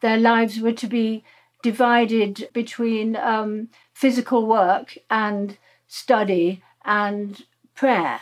their 0.00 0.16
lives 0.16 0.60
were 0.60 0.72
to 0.72 0.86
be 0.86 1.24
divided 1.62 2.48
between 2.52 3.16
um, 3.16 3.68
physical 3.92 4.46
work 4.46 4.96
and 5.10 5.58
study 5.88 6.62
and 6.84 7.44
prayer. 7.74 8.20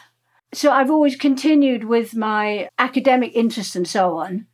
So 0.52 0.72
I've 0.72 0.90
always 0.90 1.14
continued 1.14 1.84
with 1.84 2.16
my 2.16 2.68
academic 2.78 3.32
interest 3.34 3.76
and 3.76 3.86
so 3.86 4.16
on, 4.16 4.46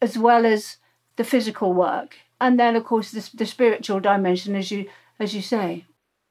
as 0.00 0.18
well 0.18 0.44
as 0.44 0.76
the 1.16 1.24
physical 1.24 1.72
work 1.72 2.16
and 2.40 2.58
then 2.58 2.76
of 2.76 2.84
course 2.84 3.10
the, 3.10 3.28
the 3.34 3.46
spiritual 3.46 4.00
dimension 4.00 4.54
as 4.54 4.70
you 4.70 4.88
as 5.18 5.34
you 5.34 5.42
say 5.42 5.84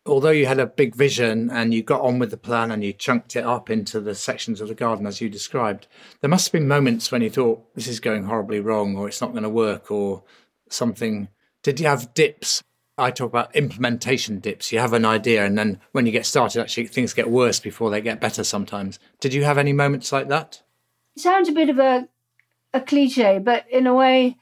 although 0.05 0.29
you 0.29 0.45
had 0.45 0.59
a 0.59 0.67
big 0.67 0.95
vision 0.95 1.49
and 1.49 1.73
you 1.73 1.81
got 1.81 2.01
on 2.01 2.19
with 2.19 2.31
the 2.31 2.37
plan 2.37 2.71
and 2.71 2.83
you 2.83 2.93
chunked 2.93 3.35
it 3.35 3.43
up 3.43 3.69
into 3.69 3.99
the 3.99 4.15
sections 4.15 4.61
of 4.61 4.67
the 4.67 4.75
garden 4.75 5.07
as 5.07 5.19
you 5.19 5.29
described, 5.29 5.87
there 6.21 6.29
must 6.29 6.47
have 6.47 6.53
been 6.53 6.67
moments 6.67 7.11
when 7.11 7.21
you 7.21 7.29
thought 7.29 7.73
this 7.75 7.87
is 7.87 7.99
going 7.99 8.25
horribly 8.25 8.59
wrong 8.59 8.95
or 8.95 9.07
it's 9.07 9.21
not 9.21 9.31
going 9.31 9.43
to 9.43 9.49
work 9.49 9.89
or 9.89 10.23
something. 10.69 11.27
Did 11.63 11.79
you 11.79 11.87
have 11.87 12.13
dips? 12.13 12.63
I 12.97 13.11
talk 13.11 13.29
about 13.29 13.55
implementation 13.55 14.39
dips. 14.39 14.71
You 14.71 14.79
have 14.79 14.93
an 14.93 15.05
idea 15.05 15.43
and 15.43 15.57
then 15.57 15.81
when 15.91 16.05
you 16.05 16.11
get 16.11 16.25
started, 16.25 16.61
actually 16.61 16.87
things 16.87 17.13
get 17.13 17.29
worse 17.29 17.59
before 17.59 17.89
they 17.89 18.01
get 18.01 18.21
better 18.21 18.43
sometimes. 18.43 18.99
Did 19.19 19.33
you 19.33 19.43
have 19.43 19.57
any 19.57 19.73
moments 19.73 20.11
like 20.11 20.29
that? 20.29 20.61
It 21.15 21.21
sounds 21.21 21.49
a 21.49 21.53
bit 21.53 21.69
of 21.69 21.79
a, 21.79 22.07
a 22.73 22.81
cliche, 22.81 23.39
but 23.39 23.65
in 23.69 23.87
a 23.87 23.93
way, 23.93 24.37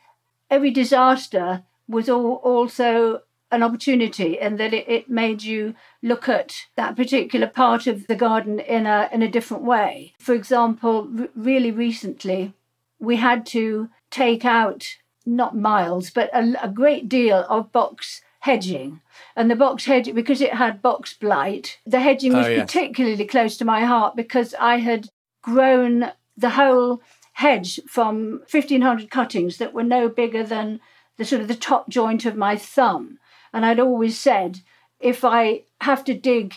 every 0.50 0.72
disaster 0.72 1.64
was 1.88 2.10
all, 2.10 2.36
also 2.36 3.22
an 3.52 3.62
opportunity 3.62 4.40
and 4.40 4.60
that 4.60 4.74
it, 4.74 4.90
it 4.90 5.10
made 5.10 5.44
you 5.44 5.76
look 6.02 6.28
at 6.28 6.56
that 6.76 6.96
particular 6.96 7.48
part 7.48 7.86
of 7.86 8.08
the 8.08 8.16
garden 8.16 8.60
in 8.60 8.88
a 8.88 9.08
in 9.14 9.22
a 9.22 9.30
different 9.30 9.64
way. 9.64 10.14
For 10.20 10.34
example, 10.34 11.08
r- 11.20 11.30
really 11.36 11.72
recently, 11.72 12.54
we 13.00 13.18
had 13.18 13.46
to 13.48 13.90
take 14.10 14.44
out 14.44 14.98
not 15.26 15.56
miles 15.56 16.10
but 16.10 16.30
a, 16.34 16.54
a 16.62 16.70
great 16.70 17.08
deal 17.08 17.46
of 17.48 17.72
box 17.72 18.22
hedging. 18.40 19.00
And 19.38 19.50
the 19.50 19.56
box 19.56 19.86
hedging, 19.86 20.16
because 20.16 20.42
it 20.42 20.56
had 20.56 20.82
box 20.82 21.14
blight, 21.14 21.78
the 21.86 22.02
hedging 22.02 22.34
oh, 22.34 22.40
was 22.40 22.48
oh, 22.48 22.50
yes. 22.50 22.66
particularly 22.66 23.26
close 23.26 23.56
to 23.58 23.66
my 23.66 23.86
heart 23.86 24.18
because 24.18 24.54
I 24.60 24.78
had 24.78 25.08
grown 25.42 26.12
the 26.36 26.50
whole 26.50 27.02
hedge 27.44 27.82
from 27.86 28.40
1500 28.50 29.10
cuttings 29.12 29.58
that 29.58 29.74
were 29.74 29.84
no 29.84 30.08
bigger 30.08 30.46
than 30.46 30.80
the 31.18 31.26
sort 31.26 31.42
of 31.42 31.50
the 31.50 31.56
top 31.56 31.90
joint 31.90 32.26
of 32.26 32.38
my 32.38 32.56
thumb. 32.56 33.20
And 33.52 33.66
I'd 33.66 33.82
always 33.82 34.18
said, 34.18 34.62
if 35.02 35.26
I 35.26 35.64
have 35.82 36.06
to 36.06 36.14
dig 36.14 36.56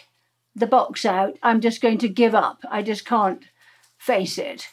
the 0.55 0.69
box 0.69 1.05
out, 1.05 1.39
I'm 1.43 1.61
just 1.61 1.83
going 1.83 1.99
to 1.99 2.09
give 2.09 2.37
up. 2.37 2.61
I 2.71 2.83
just 2.83 3.05
can't 3.05 3.43
face 3.99 4.39
it. 4.39 4.69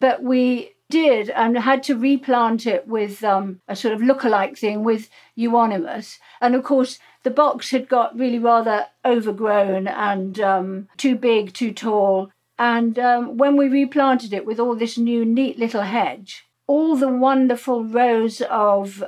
But 0.00 0.22
we 0.22 0.74
did 0.90 1.30
and 1.30 1.56
had 1.56 1.82
to 1.84 1.96
replant 1.96 2.66
it 2.66 2.86
with 2.86 3.24
um, 3.24 3.62
a 3.66 3.74
sort 3.74 3.94
of 3.94 4.02
look-alike 4.02 4.58
thing 4.58 4.84
with 4.84 5.08
euonymus. 5.34 6.18
And 6.42 6.54
of 6.54 6.62
course, 6.62 6.98
the 7.22 7.30
box 7.30 7.70
had 7.70 7.88
got 7.88 8.18
really 8.18 8.38
rather 8.38 8.86
overgrown 9.02 9.88
and 9.88 10.38
um, 10.40 10.88
too 10.98 11.16
big, 11.16 11.54
too 11.54 11.72
tall. 11.72 12.30
And 12.58 12.98
um, 12.98 13.36
when 13.36 13.56
we 13.56 13.68
replanted 13.68 14.32
it 14.32 14.46
with 14.46 14.60
all 14.60 14.76
this 14.76 14.96
new 14.96 15.24
neat 15.24 15.58
little 15.58 15.82
hedge, 15.82 16.44
all 16.66 16.96
the 16.96 17.08
wonderful 17.08 17.84
rows 17.84 18.40
of 18.42 19.04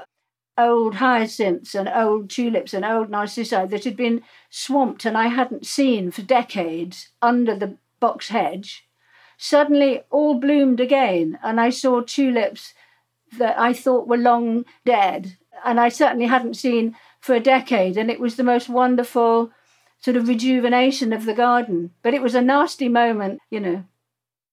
old 0.58 0.96
hyacinths 0.96 1.74
and 1.74 1.88
old 1.88 2.30
tulips 2.30 2.72
and 2.74 2.84
old 2.84 3.10
narcissi 3.10 3.66
that 3.66 3.84
had 3.84 3.96
been 3.96 4.22
swamped 4.48 5.04
and 5.04 5.16
I 5.16 5.26
hadn't 5.26 5.66
seen 5.66 6.10
for 6.10 6.22
decades 6.22 7.10
under 7.20 7.54
the 7.54 7.76
box 8.00 8.28
hedge 8.28 8.86
suddenly 9.36 10.02
all 10.10 10.34
bloomed 10.34 10.80
again. 10.80 11.38
And 11.42 11.60
I 11.60 11.70
saw 11.70 12.00
tulips 12.00 12.74
that 13.38 13.58
I 13.58 13.72
thought 13.72 14.08
were 14.08 14.16
long 14.16 14.64
dead. 14.84 15.36
And 15.64 15.80
I 15.80 15.88
certainly 15.88 16.26
hadn't 16.26 16.54
seen 16.54 16.96
for 17.20 17.34
a 17.34 17.40
decade. 17.40 17.96
And 17.96 18.10
it 18.10 18.20
was 18.20 18.36
the 18.36 18.44
most 18.44 18.68
wonderful 18.68 19.50
sort 20.06 20.16
of 20.16 20.28
rejuvenation 20.28 21.12
of 21.12 21.24
the 21.24 21.34
garden. 21.34 21.90
But 22.00 22.14
it 22.14 22.22
was 22.22 22.36
a 22.36 22.40
nasty 22.40 22.88
moment, 22.88 23.40
you 23.50 23.58
know. 23.58 23.84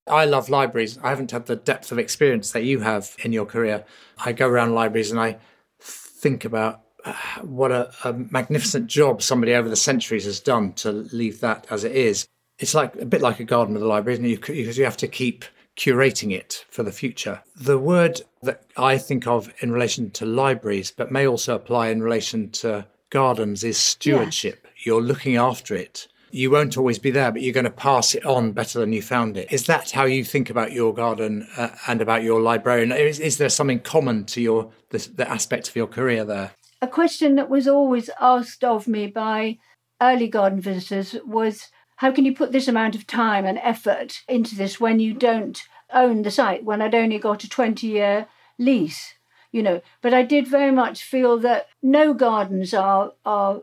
I 0.07 0.25
love 0.25 0.49
libraries. 0.49 0.97
I 1.03 1.09
haven't 1.09 1.29
had 1.29 1.45
the 1.45 1.55
depth 1.55 1.91
of 1.91 1.99
experience 1.99 2.51
that 2.53 2.63
you 2.63 2.79
have 2.79 3.15
in 3.23 3.33
your 3.33 3.45
career. 3.45 3.85
I 4.17 4.31
go 4.31 4.47
around 4.47 4.73
libraries 4.73 5.11
and 5.11 5.19
I 5.19 5.37
think 5.79 6.43
about 6.43 6.81
uh, 7.05 7.13
what 7.43 7.71
a, 7.71 7.93
a, 8.03 8.13
magnificent 8.13 8.87
job 8.87 9.21
somebody 9.21 9.53
over 9.53 9.69
the 9.69 9.75
centuries 9.75 10.25
has 10.25 10.39
done 10.39 10.73
to 10.73 10.91
leave 10.91 11.39
that 11.41 11.67
as 11.69 11.83
it 11.83 11.91
is. 11.91 12.27
It's 12.57 12.73
like 12.73 12.95
a 12.95 13.05
bit 13.05 13.21
like 13.21 13.39
a 13.39 13.43
garden 13.43 13.75
with 13.75 13.83
a 13.83 13.87
library, 13.87 14.15
isn't 14.15 14.25
it? 14.25 14.41
Because 14.41 14.77
you 14.79 14.85
have 14.85 14.97
to 14.97 15.07
keep 15.07 15.45
curating 15.77 16.33
it 16.33 16.65
for 16.71 16.81
the 16.81 16.91
future. 16.91 17.43
The 17.55 17.77
word 17.77 18.21
that 18.41 18.63
I 18.75 18.97
think 18.97 19.27
of 19.27 19.53
in 19.59 19.71
relation 19.71 20.09
to 20.11 20.25
libraries, 20.25 20.89
but 20.89 21.11
may 21.11 21.27
also 21.27 21.53
apply 21.53 21.89
in 21.89 22.01
relation 22.01 22.49
to 22.51 22.87
gardens, 23.11 23.63
is 23.63 23.77
stewardship. 23.77 24.61
Yeah. 24.62 24.62
You're 24.85 25.01
looking 25.01 25.35
after 25.35 25.75
it 25.75 26.07
you 26.33 26.49
won't 26.49 26.77
always 26.77 26.97
be 26.97 27.11
there, 27.11 27.31
but 27.31 27.43
you're 27.43 27.53
going 27.53 27.63
to 27.63 27.69
pass 27.69 28.15
it 28.15 28.25
on 28.25 28.53
better 28.53 28.79
than 28.79 28.91
you 28.91 29.03
found 29.03 29.37
it. 29.37 29.51
Is 29.51 29.67
that 29.67 29.91
how 29.91 30.05
you 30.05 30.23
think 30.23 30.49
about 30.49 30.71
your 30.71 30.91
garden 30.91 31.47
uh, 31.55 31.69
and 31.87 32.01
about 32.01 32.23
your 32.23 32.41
librarian? 32.41 32.91
Is, 32.91 33.19
is, 33.19 33.37
there 33.37 33.49
something 33.49 33.79
common 33.79 34.25
to 34.25 34.41
your 34.41 34.71
the, 34.89 34.97
the 35.15 35.29
aspect 35.29 35.69
of 35.69 35.75
your 35.75 35.85
career 35.85 36.25
there? 36.25 36.53
A 36.81 36.87
question 36.87 37.35
that 37.35 37.51
was 37.51 37.67
always 37.67 38.09
asked 38.19 38.63
of 38.63 38.87
me 38.87 39.05
by 39.05 39.59
early 40.01 40.27
garden 40.27 40.59
visitors 40.59 41.15
was 41.23 41.69
how 41.97 42.11
can 42.11 42.25
you 42.25 42.35
put 42.35 42.51
this 42.51 42.67
amount 42.67 42.95
of 42.95 43.05
time 43.05 43.45
and 43.45 43.59
effort 43.59 44.23
into 44.27 44.55
this 44.55 44.79
when 44.79 44.99
you 44.99 45.13
don't 45.13 45.61
own 45.93 46.23
the 46.23 46.31
site, 46.31 46.65
when 46.65 46.81
I'd 46.81 46.95
only 46.95 47.19
got 47.19 47.43
a 47.43 47.49
20 47.49 47.85
year 47.85 48.27
lease? 48.57 49.13
You 49.51 49.61
know, 49.61 49.81
but 50.01 50.15
I 50.15 50.23
did 50.23 50.47
very 50.47 50.71
much 50.71 51.03
feel 51.03 51.37
that 51.37 51.67
no 51.83 52.15
gardens 52.15 52.73
are 52.73 53.13
are 53.23 53.61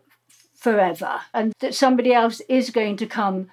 forever 0.61 1.23
and 1.33 1.55
that 1.61 1.75
somebody 1.75 2.12
else 2.12 2.40
is 2.49 2.68
going 2.68 2.94
to 2.94 3.07
come 3.07 3.49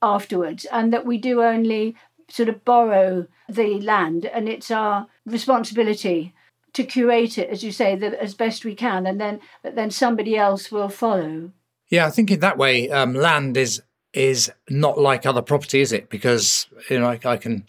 afterwards 0.00 0.64
and 0.72 0.90
that 0.92 1.04
we 1.04 1.18
do 1.18 1.42
only 1.42 1.94
sort 2.28 2.48
of 2.48 2.64
borrow 2.64 3.26
the 3.46 3.78
land 3.80 4.24
and 4.24 4.48
it's 4.48 4.70
our 4.70 5.06
responsibility 5.26 6.32
to 6.72 6.82
curate 6.82 7.36
it 7.36 7.50
as 7.50 7.62
you 7.62 7.70
say 7.70 7.94
that 7.94 8.14
as 8.14 8.32
best 8.34 8.64
we 8.64 8.74
can 8.74 9.06
and 9.06 9.20
then 9.20 9.38
then 9.62 9.90
somebody 9.90 10.34
else 10.36 10.72
will 10.72 10.88
follow. 10.88 11.52
Yeah 11.90 12.06
i 12.06 12.10
think 12.10 12.30
in 12.30 12.40
that 12.40 12.56
way 12.56 12.90
um, 12.90 13.12
land 13.14 13.58
is 13.58 13.82
is 14.14 14.50
not 14.70 14.96
like 14.96 15.26
other 15.26 15.42
property 15.42 15.80
is 15.80 15.92
it? 15.92 16.08
Because 16.08 16.68
you 16.88 16.98
know 16.98 17.08
I, 17.08 17.20
I 17.24 17.36
can 17.36 17.66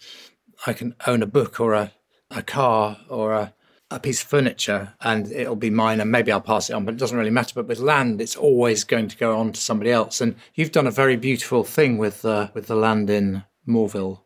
i 0.66 0.72
can 0.72 0.94
own 1.06 1.22
a 1.22 1.26
book 1.26 1.60
or 1.60 1.74
a 1.74 1.92
a 2.30 2.42
car 2.42 2.98
or 3.10 3.34
a 3.34 3.52
a 3.90 4.00
piece 4.00 4.22
of 4.22 4.28
furniture 4.28 4.94
and 5.00 5.30
it'll 5.30 5.56
be 5.56 5.70
mine 5.70 6.00
and 6.00 6.10
maybe 6.10 6.32
I'll 6.32 6.40
pass 6.40 6.68
it 6.68 6.72
on, 6.72 6.84
but 6.84 6.94
it 6.94 6.98
doesn't 6.98 7.16
really 7.16 7.30
matter. 7.30 7.54
But 7.54 7.68
with 7.68 7.78
land, 7.78 8.20
it's 8.20 8.36
always 8.36 8.84
going 8.84 9.08
to 9.08 9.16
go 9.16 9.36
on 9.36 9.52
to 9.52 9.60
somebody 9.60 9.90
else. 9.90 10.20
And 10.20 10.34
you've 10.54 10.72
done 10.72 10.86
a 10.86 10.92
very 10.92 11.16
beautiful 11.16 11.62
thing 11.62 11.98
with 11.98 12.24
uh, 12.24 12.48
with 12.54 12.66
the 12.66 12.76
land 12.76 13.10
in 13.10 13.44
Morville. 13.64 14.24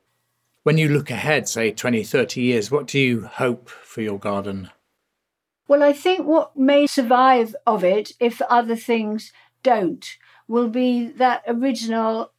When 0.63 0.79
you 0.79 0.89
look 0.89 1.11
ahead, 1.11 1.49
say 1.49 1.73
20, 1.73 2.05
30 2.05 2.41
years, 2.41 2.71
what 2.71 2.87
do 2.87 2.99
you 2.99 3.23
hope 3.23 3.69
for 3.71 4.03
your 4.03 4.19
garden? 4.19 4.71
Well, 5.67 5.83
I 5.83 5.93
think 5.93 6.27
what 6.27 6.57
may 6.57 6.87
survive 6.87 7.55
of 7.67 7.83
it, 7.85 8.13
if 8.21 8.43
other 8.43 8.77
things 8.77 9.33
don't, 9.63 10.05
will 10.49 10.69
be 10.69 11.07
that 11.07 11.43
original 11.47 12.33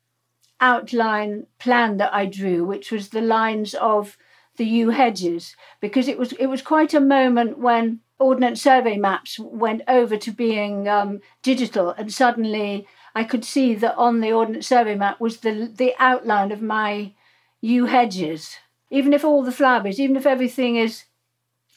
outline 0.60 1.48
plan 1.58 1.98
that 1.98 2.14
I 2.14 2.26
drew, 2.26 2.64
which 2.64 2.92
was 2.92 3.10
the 3.10 3.22
lines 3.22 3.74
of 3.74 4.18
the 4.62 4.68
yew 4.68 4.92
hedges 4.92 5.56
because 5.80 6.08
it 6.08 6.20
was 6.20 6.34
it 6.34 6.46
was 6.46 6.62
quite 6.62 6.94
a 6.94 7.00
moment 7.00 7.58
when 7.58 8.00
ordnance 8.20 8.62
survey 8.62 8.96
maps 8.96 9.40
went 9.40 9.82
over 9.88 10.16
to 10.16 10.30
being 10.30 10.88
um, 10.88 11.20
digital 11.42 11.90
and 11.98 12.14
suddenly 12.14 12.86
I 13.16 13.24
could 13.24 13.44
see 13.44 13.74
that 13.74 13.96
on 13.96 14.22
the 14.22 14.32
ordnance 14.32 14.68
survey 14.68 14.94
map 14.94 15.20
was 15.20 15.38
the 15.38 15.68
the 15.76 15.96
outline 15.98 16.52
of 16.52 16.62
my 16.62 17.14
yew 17.60 17.86
hedges. 17.88 18.58
Even 18.92 19.14
if 19.14 19.26
all 19.26 19.42
the 19.42 19.52
flowers 19.52 20.00
even 20.00 20.16
if 20.16 20.28
everything 20.28 20.76
is 20.76 21.06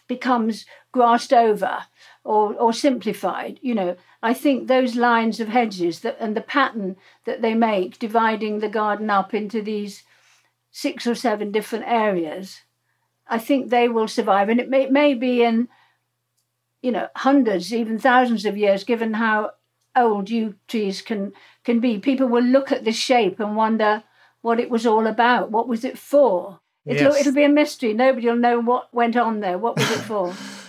becomes 0.06 0.66
grassed 0.92 1.32
over 1.32 1.84
or, 2.22 2.52
or 2.52 2.74
simplified 2.74 3.58
you 3.62 3.74
know 3.74 3.96
i 4.22 4.34
think 4.34 4.68
those 4.68 4.96
lines 4.96 5.40
of 5.40 5.48
hedges 5.48 6.00
that 6.00 6.18
and 6.20 6.36
the 6.36 6.42
pattern 6.42 6.94
that 7.24 7.40
they 7.40 7.54
make 7.54 7.98
dividing 7.98 8.58
the 8.58 8.68
garden 8.68 9.08
up 9.08 9.32
into 9.32 9.62
these 9.62 10.02
six 10.70 11.06
or 11.06 11.14
seven 11.14 11.50
different 11.50 11.86
areas 11.86 12.60
I 13.26 13.38
think 13.38 13.70
they 13.70 13.88
will 13.88 14.08
survive. 14.08 14.48
And 14.48 14.60
it 14.60 14.68
may, 14.68 14.84
it 14.84 14.92
may 14.92 15.14
be 15.14 15.42
in, 15.42 15.68
you 16.82 16.92
know, 16.92 17.08
hundreds, 17.16 17.72
even 17.72 17.98
thousands 17.98 18.44
of 18.44 18.56
years, 18.56 18.84
given 18.84 19.14
how 19.14 19.52
old 19.96 20.30
yew 20.30 20.56
trees 20.68 21.00
can, 21.02 21.32
can 21.64 21.80
be. 21.80 21.98
People 21.98 22.26
will 22.26 22.42
look 22.42 22.70
at 22.70 22.84
this 22.84 22.96
shape 22.96 23.40
and 23.40 23.56
wonder 23.56 24.04
what 24.42 24.60
it 24.60 24.68
was 24.68 24.86
all 24.86 25.06
about. 25.06 25.50
What 25.50 25.68
was 25.68 25.84
it 25.84 25.98
for? 25.98 26.60
It'll, 26.84 27.12
yes. 27.12 27.20
it'll 27.20 27.32
be 27.32 27.44
a 27.44 27.48
mystery. 27.48 27.94
Nobody 27.94 28.28
will 28.28 28.36
know 28.36 28.60
what 28.60 28.92
went 28.92 29.16
on 29.16 29.40
there. 29.40 29.56
What 29.56 29.76
was 29.76 29.90
it 29.90 30.00
for? 30.00 30.34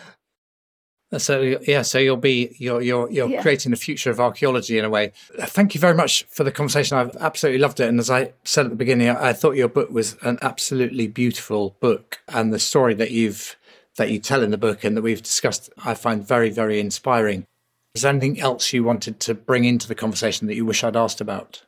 So 1.18 1.60
yeah, 1.62 1.84
so 1.84 1.98
you'll 2.00 2.18
be 2.18 2.56
you're 2.58 2.82
you're 2.82 3.10
you're 3.12 3.30
yeah. 3.30 3.42
creating 3.42 3.72
the 3.72 3.78
future 3.78 4.10
of 4.10 4.20
archaeology 4.20 4.78
in 4.78 4.86
a 4.86 4.90
way. 4.90 5.14
Thank 5.40 5.76
you 5.76 5.80
very 5.80 5.94
much 5.94 6.24
for 6.30 6.44
the 6.44 6.52
conversation. 6.52 6.98
I've 6.98 7.16
absolutely 7.18 7.60
loved 7.60 7.80
it, 7.80 7.88
and 7.88 8.00
as 8.00 8.10
I 8.10 8.34
said 8.44 8.66
at 8.66 8.72
the 8.72 8.76
beginning, 8.76 9.10
I, 9.10 9.30
I 9.30 9.34
thought 9.34 9.56
your 9.56 9.68
book 9.70 9.92
was 9.92 10.18
an 10.24 10.40
absolutely 10.42 11.08
beautiful 11.08 11.78
book, 11.80 12.20
and 12.28 12.52
the 12.52 12.60
story 12.60 12.96
that 12.96 13.12
you've 13.12 13.56
that 13.98 14.10
you 14.10 14.20
tell 14.20 14.44
in 14.44 14.52
the 14.52 14.58
book 14.58 14.84
and 14.84 14.98
that 14.98 15.04
we've 15.04 15.22
discussed, 15.22 15.70
I 15.86 15.94
find 15.94 16.28
very 16.28 16.50
very 16.50 16.80
inspiring. 16.80 17.46
Is 17.94 18.02
there 18.02 18.10
anything 18.10 18.42
else 18.42 18.74
you 18.74 18.84
wanted 18.84 19.20
to 19.22 19.34
bring 19.34 19.64
into 19.64 19.88
the 19.88 19.96
conversation 19.96 20.48
that 20.48 20.56
you 20.56 20.66
wish 20.66 20.84
I'd 20.84 20.98
asked 20.98 21.22
about? 21.22 21.64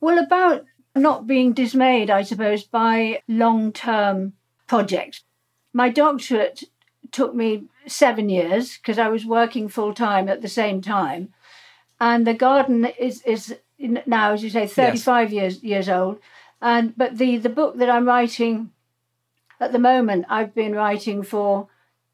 Well, 0.00 0.18
about 0.18 0.64
not 0.94 1.26
being 1.26 1.52
dismayed, 1.52 2.10
I 2.10 2.22
suppose, 2.22 2.64
by 2.64 3.22
long 3.28 3.72
term 3.72 4.34
projects. 4.66 5.24
My 5.72 5.88
doctorate 5.88 6.64
took 7.10 7.34
me 7.34 7.64
seven 7.88 8.28
years 8.28 8.76
because 8.76 8.98
I 8.98 9.08
was 9.08 9.24
working 9.24 9.68
full 9.68 9.94
time 9.94 10.28
at 10.28 10.42
the 10.42 10.48
same 10.48 10.80
time. 10.80 11.32
And 12.00 12.26
the 12.26 12.34
garden 12.34 12.86
is, 12.98 13.22
is 13.22 13.56
now, 13.78 14.32
as 14.32 14.42
you 14.42 14.50
say, 14.50 14.66
35 14.66 15.32
yes. 15.32 15.34
years, 15.34 15.64
years 15.64 15.88
old. 15.88 16.20
And, 16.60 16.96
but 16.96 17.18
the, 17.18 17.36
the 17.38 17.48
book 17.48 17.78
that 17.78 17.90
I'm 17.90 18.06
writing 18.06 18.70
at 19.60 19.72
the 19.72 19.78
moment, 19.78 20.26
I've 20.28 20.54
been 20.54 20.74
writing 20.74 21.22
for 21.22 21.68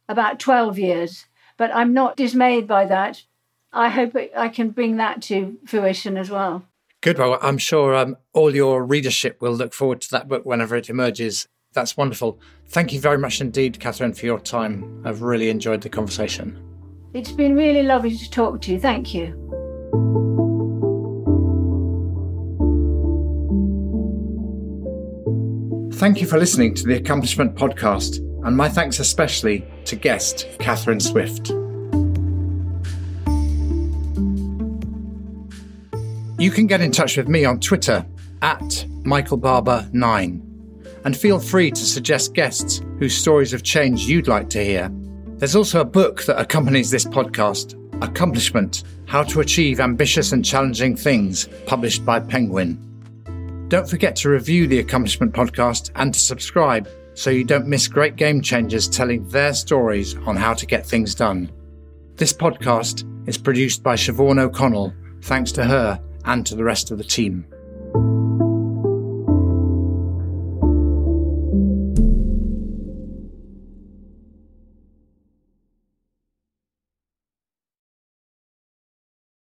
about 0.08 0.38
12 0.38 0.78
years. 0.78 1.26
But 1.56 1.74
I'm 1.74 1.92
not 1.92 2.16
dismayed 2.16 2.66
by 2.66 2.86
that. 2.86 3.24
I 3.72 3.88
hope 3.88 4.16
I 4.36 4.48
can 4.48 4.70
bring 4.70 4.96
that 4.96 5.22
to 5.22 5.58
fruition 5.66 6.16
as 6.16 6.30
well. 6.30 6.64
Good. 7.00 7.18
Well, 7.18 7.38
I'm 7.42 7.58
sure 7.58 7.94
um, 7.94 8.16
all 8.32 8.54
your 8.54 8.84
readership 8.84 9.42
will 9.42 9.52
look 9.52 9.74
forward 9.74 10.00
to 10.02 10.10
that 10.12 10.28
book 10.28 10.46
whenever 10.46 10.74
it 10.76 10.88
emerges. 10.88 11.46
That's 11.74 11.96
wonderful. 11.96 12.38
Thank 12.68 12.92
you 12.92 13.00
very 13.00 13.18
much 13.18 13.40
indeed, 13.40 13.80
Katherine, 13.80 14.14
for 14.14 14.26
your 14.26 14.38
time. 14.38 15.02
I've 15.04 15.22
really 15.22 15.50
enjoyed 15.50 15.80
the 15.80 15.88
conversation. 15.88 16.60
It's 17.12 17.32
been 17.32 17.56
really 17.56 17.82
lovely 17.82 18.16
to 18.16 18.30
talk 18.30 18.60
to 18.62 18.72
you. 18.72 18.80
Thank 18.80 19.12
you. 19.12 19.40
Thank 25.94 26.20
you 26.20 26.26
for 26.26 26.38
listening 26.38 26.74
to 26.74 26.84
the 26.84 26.94
Accomplishment 26.96 27.56
Podcast, 27.56 28.18
and 28.46 28.56
my 28.56 28.68
thanks 28.68 29.00
especially 29.00 29.66
to 29.84 29.96
guest 29.96 30.46
Katherine 30.60 31.00
Swift. 31.00 31.48
You 36.38 36.50
can 36.50 36.66
get 36.66 36.80
in 36.80 36.92
touch 36.92 37.16
with 37.16 37.28
me 37.28 37.44
on 37.44 37.58
Twitter 37.58 38.04
at 38.42 38.86
Michael 39.02 39.38
Barber 39.38 39.88
9 39.92 40.53
and 41.04 41.16
feel 41.16 41.38
free 41.38 41.70
to 41.70 41.84
suggest 41.84 42.34
guests 42.34 42.80
whose 42.98 43.16
stories 43.16 43.52
of 43.52 43.62
change 43.62 44.06
you'd 44.06 44.28
like 44.28 44.48
to 44.50 44.64
hear. 44.64 44.90
There's 45.36 45.56
also 45.56 45.80
a 45.80 45.84
book 45.84 46.24
that 46.24 46.40
accompanies 46.40 46.90
this 46.90 47.04
podcast 47.04 47.80
Accomplishment 48.02 48.82
How 49.06 49.22
to 49.24 49.40
Achieve 49.40 49.80
Ambitious 49.80 50.32
and 50.32 50.44
Challenging 50.44 50.96
Things, 50.96 51.48
published 51.66 52.04
by 52.04 52.20
Penguin. 52.20 52.78
Don't 53.68 53.88
forget 53.88 54.16
to 54.16 54.30
review 54.30 54.66
the 54.66 54.78
Accomplishment 54.78 55.32
podcast 55.32 55.90
and 55.96 56.12
to 56.12 56.20
subscribe 56.20 56.88
so 57.14 57.30
you 57.30 57.44
don't 57.44 57.66
miss 57.66 57.88
great 57.88 58.16
game 58.16 58.42
changers 58.42 58.88
telling 58.88 59.26
their 59.28 59.54
stories 59.54 60.16
on 60.26 60.36
how 60.36 60.54
to 60.54 60.66
get 60.66 60.86
things 60.86 61.14
done. 61.14 61.50
This 62.16 62.32
podcast 62.32 63.04
is 63.28 63.38
produced 63.38 63.82
by 63.82 63.94
Siobhan 63.94 64.38
O'Connell, 64.38 64.92
thanks 65.22 65.52
to 65.52 65.64
her 65.64 66.00
and 66.24 66.44
to 66.46 66.54
the 66.54 66.64
rest 66.64 66.90
of 66.90 66.98
the 66.98 67.04
team. 67.04 67.46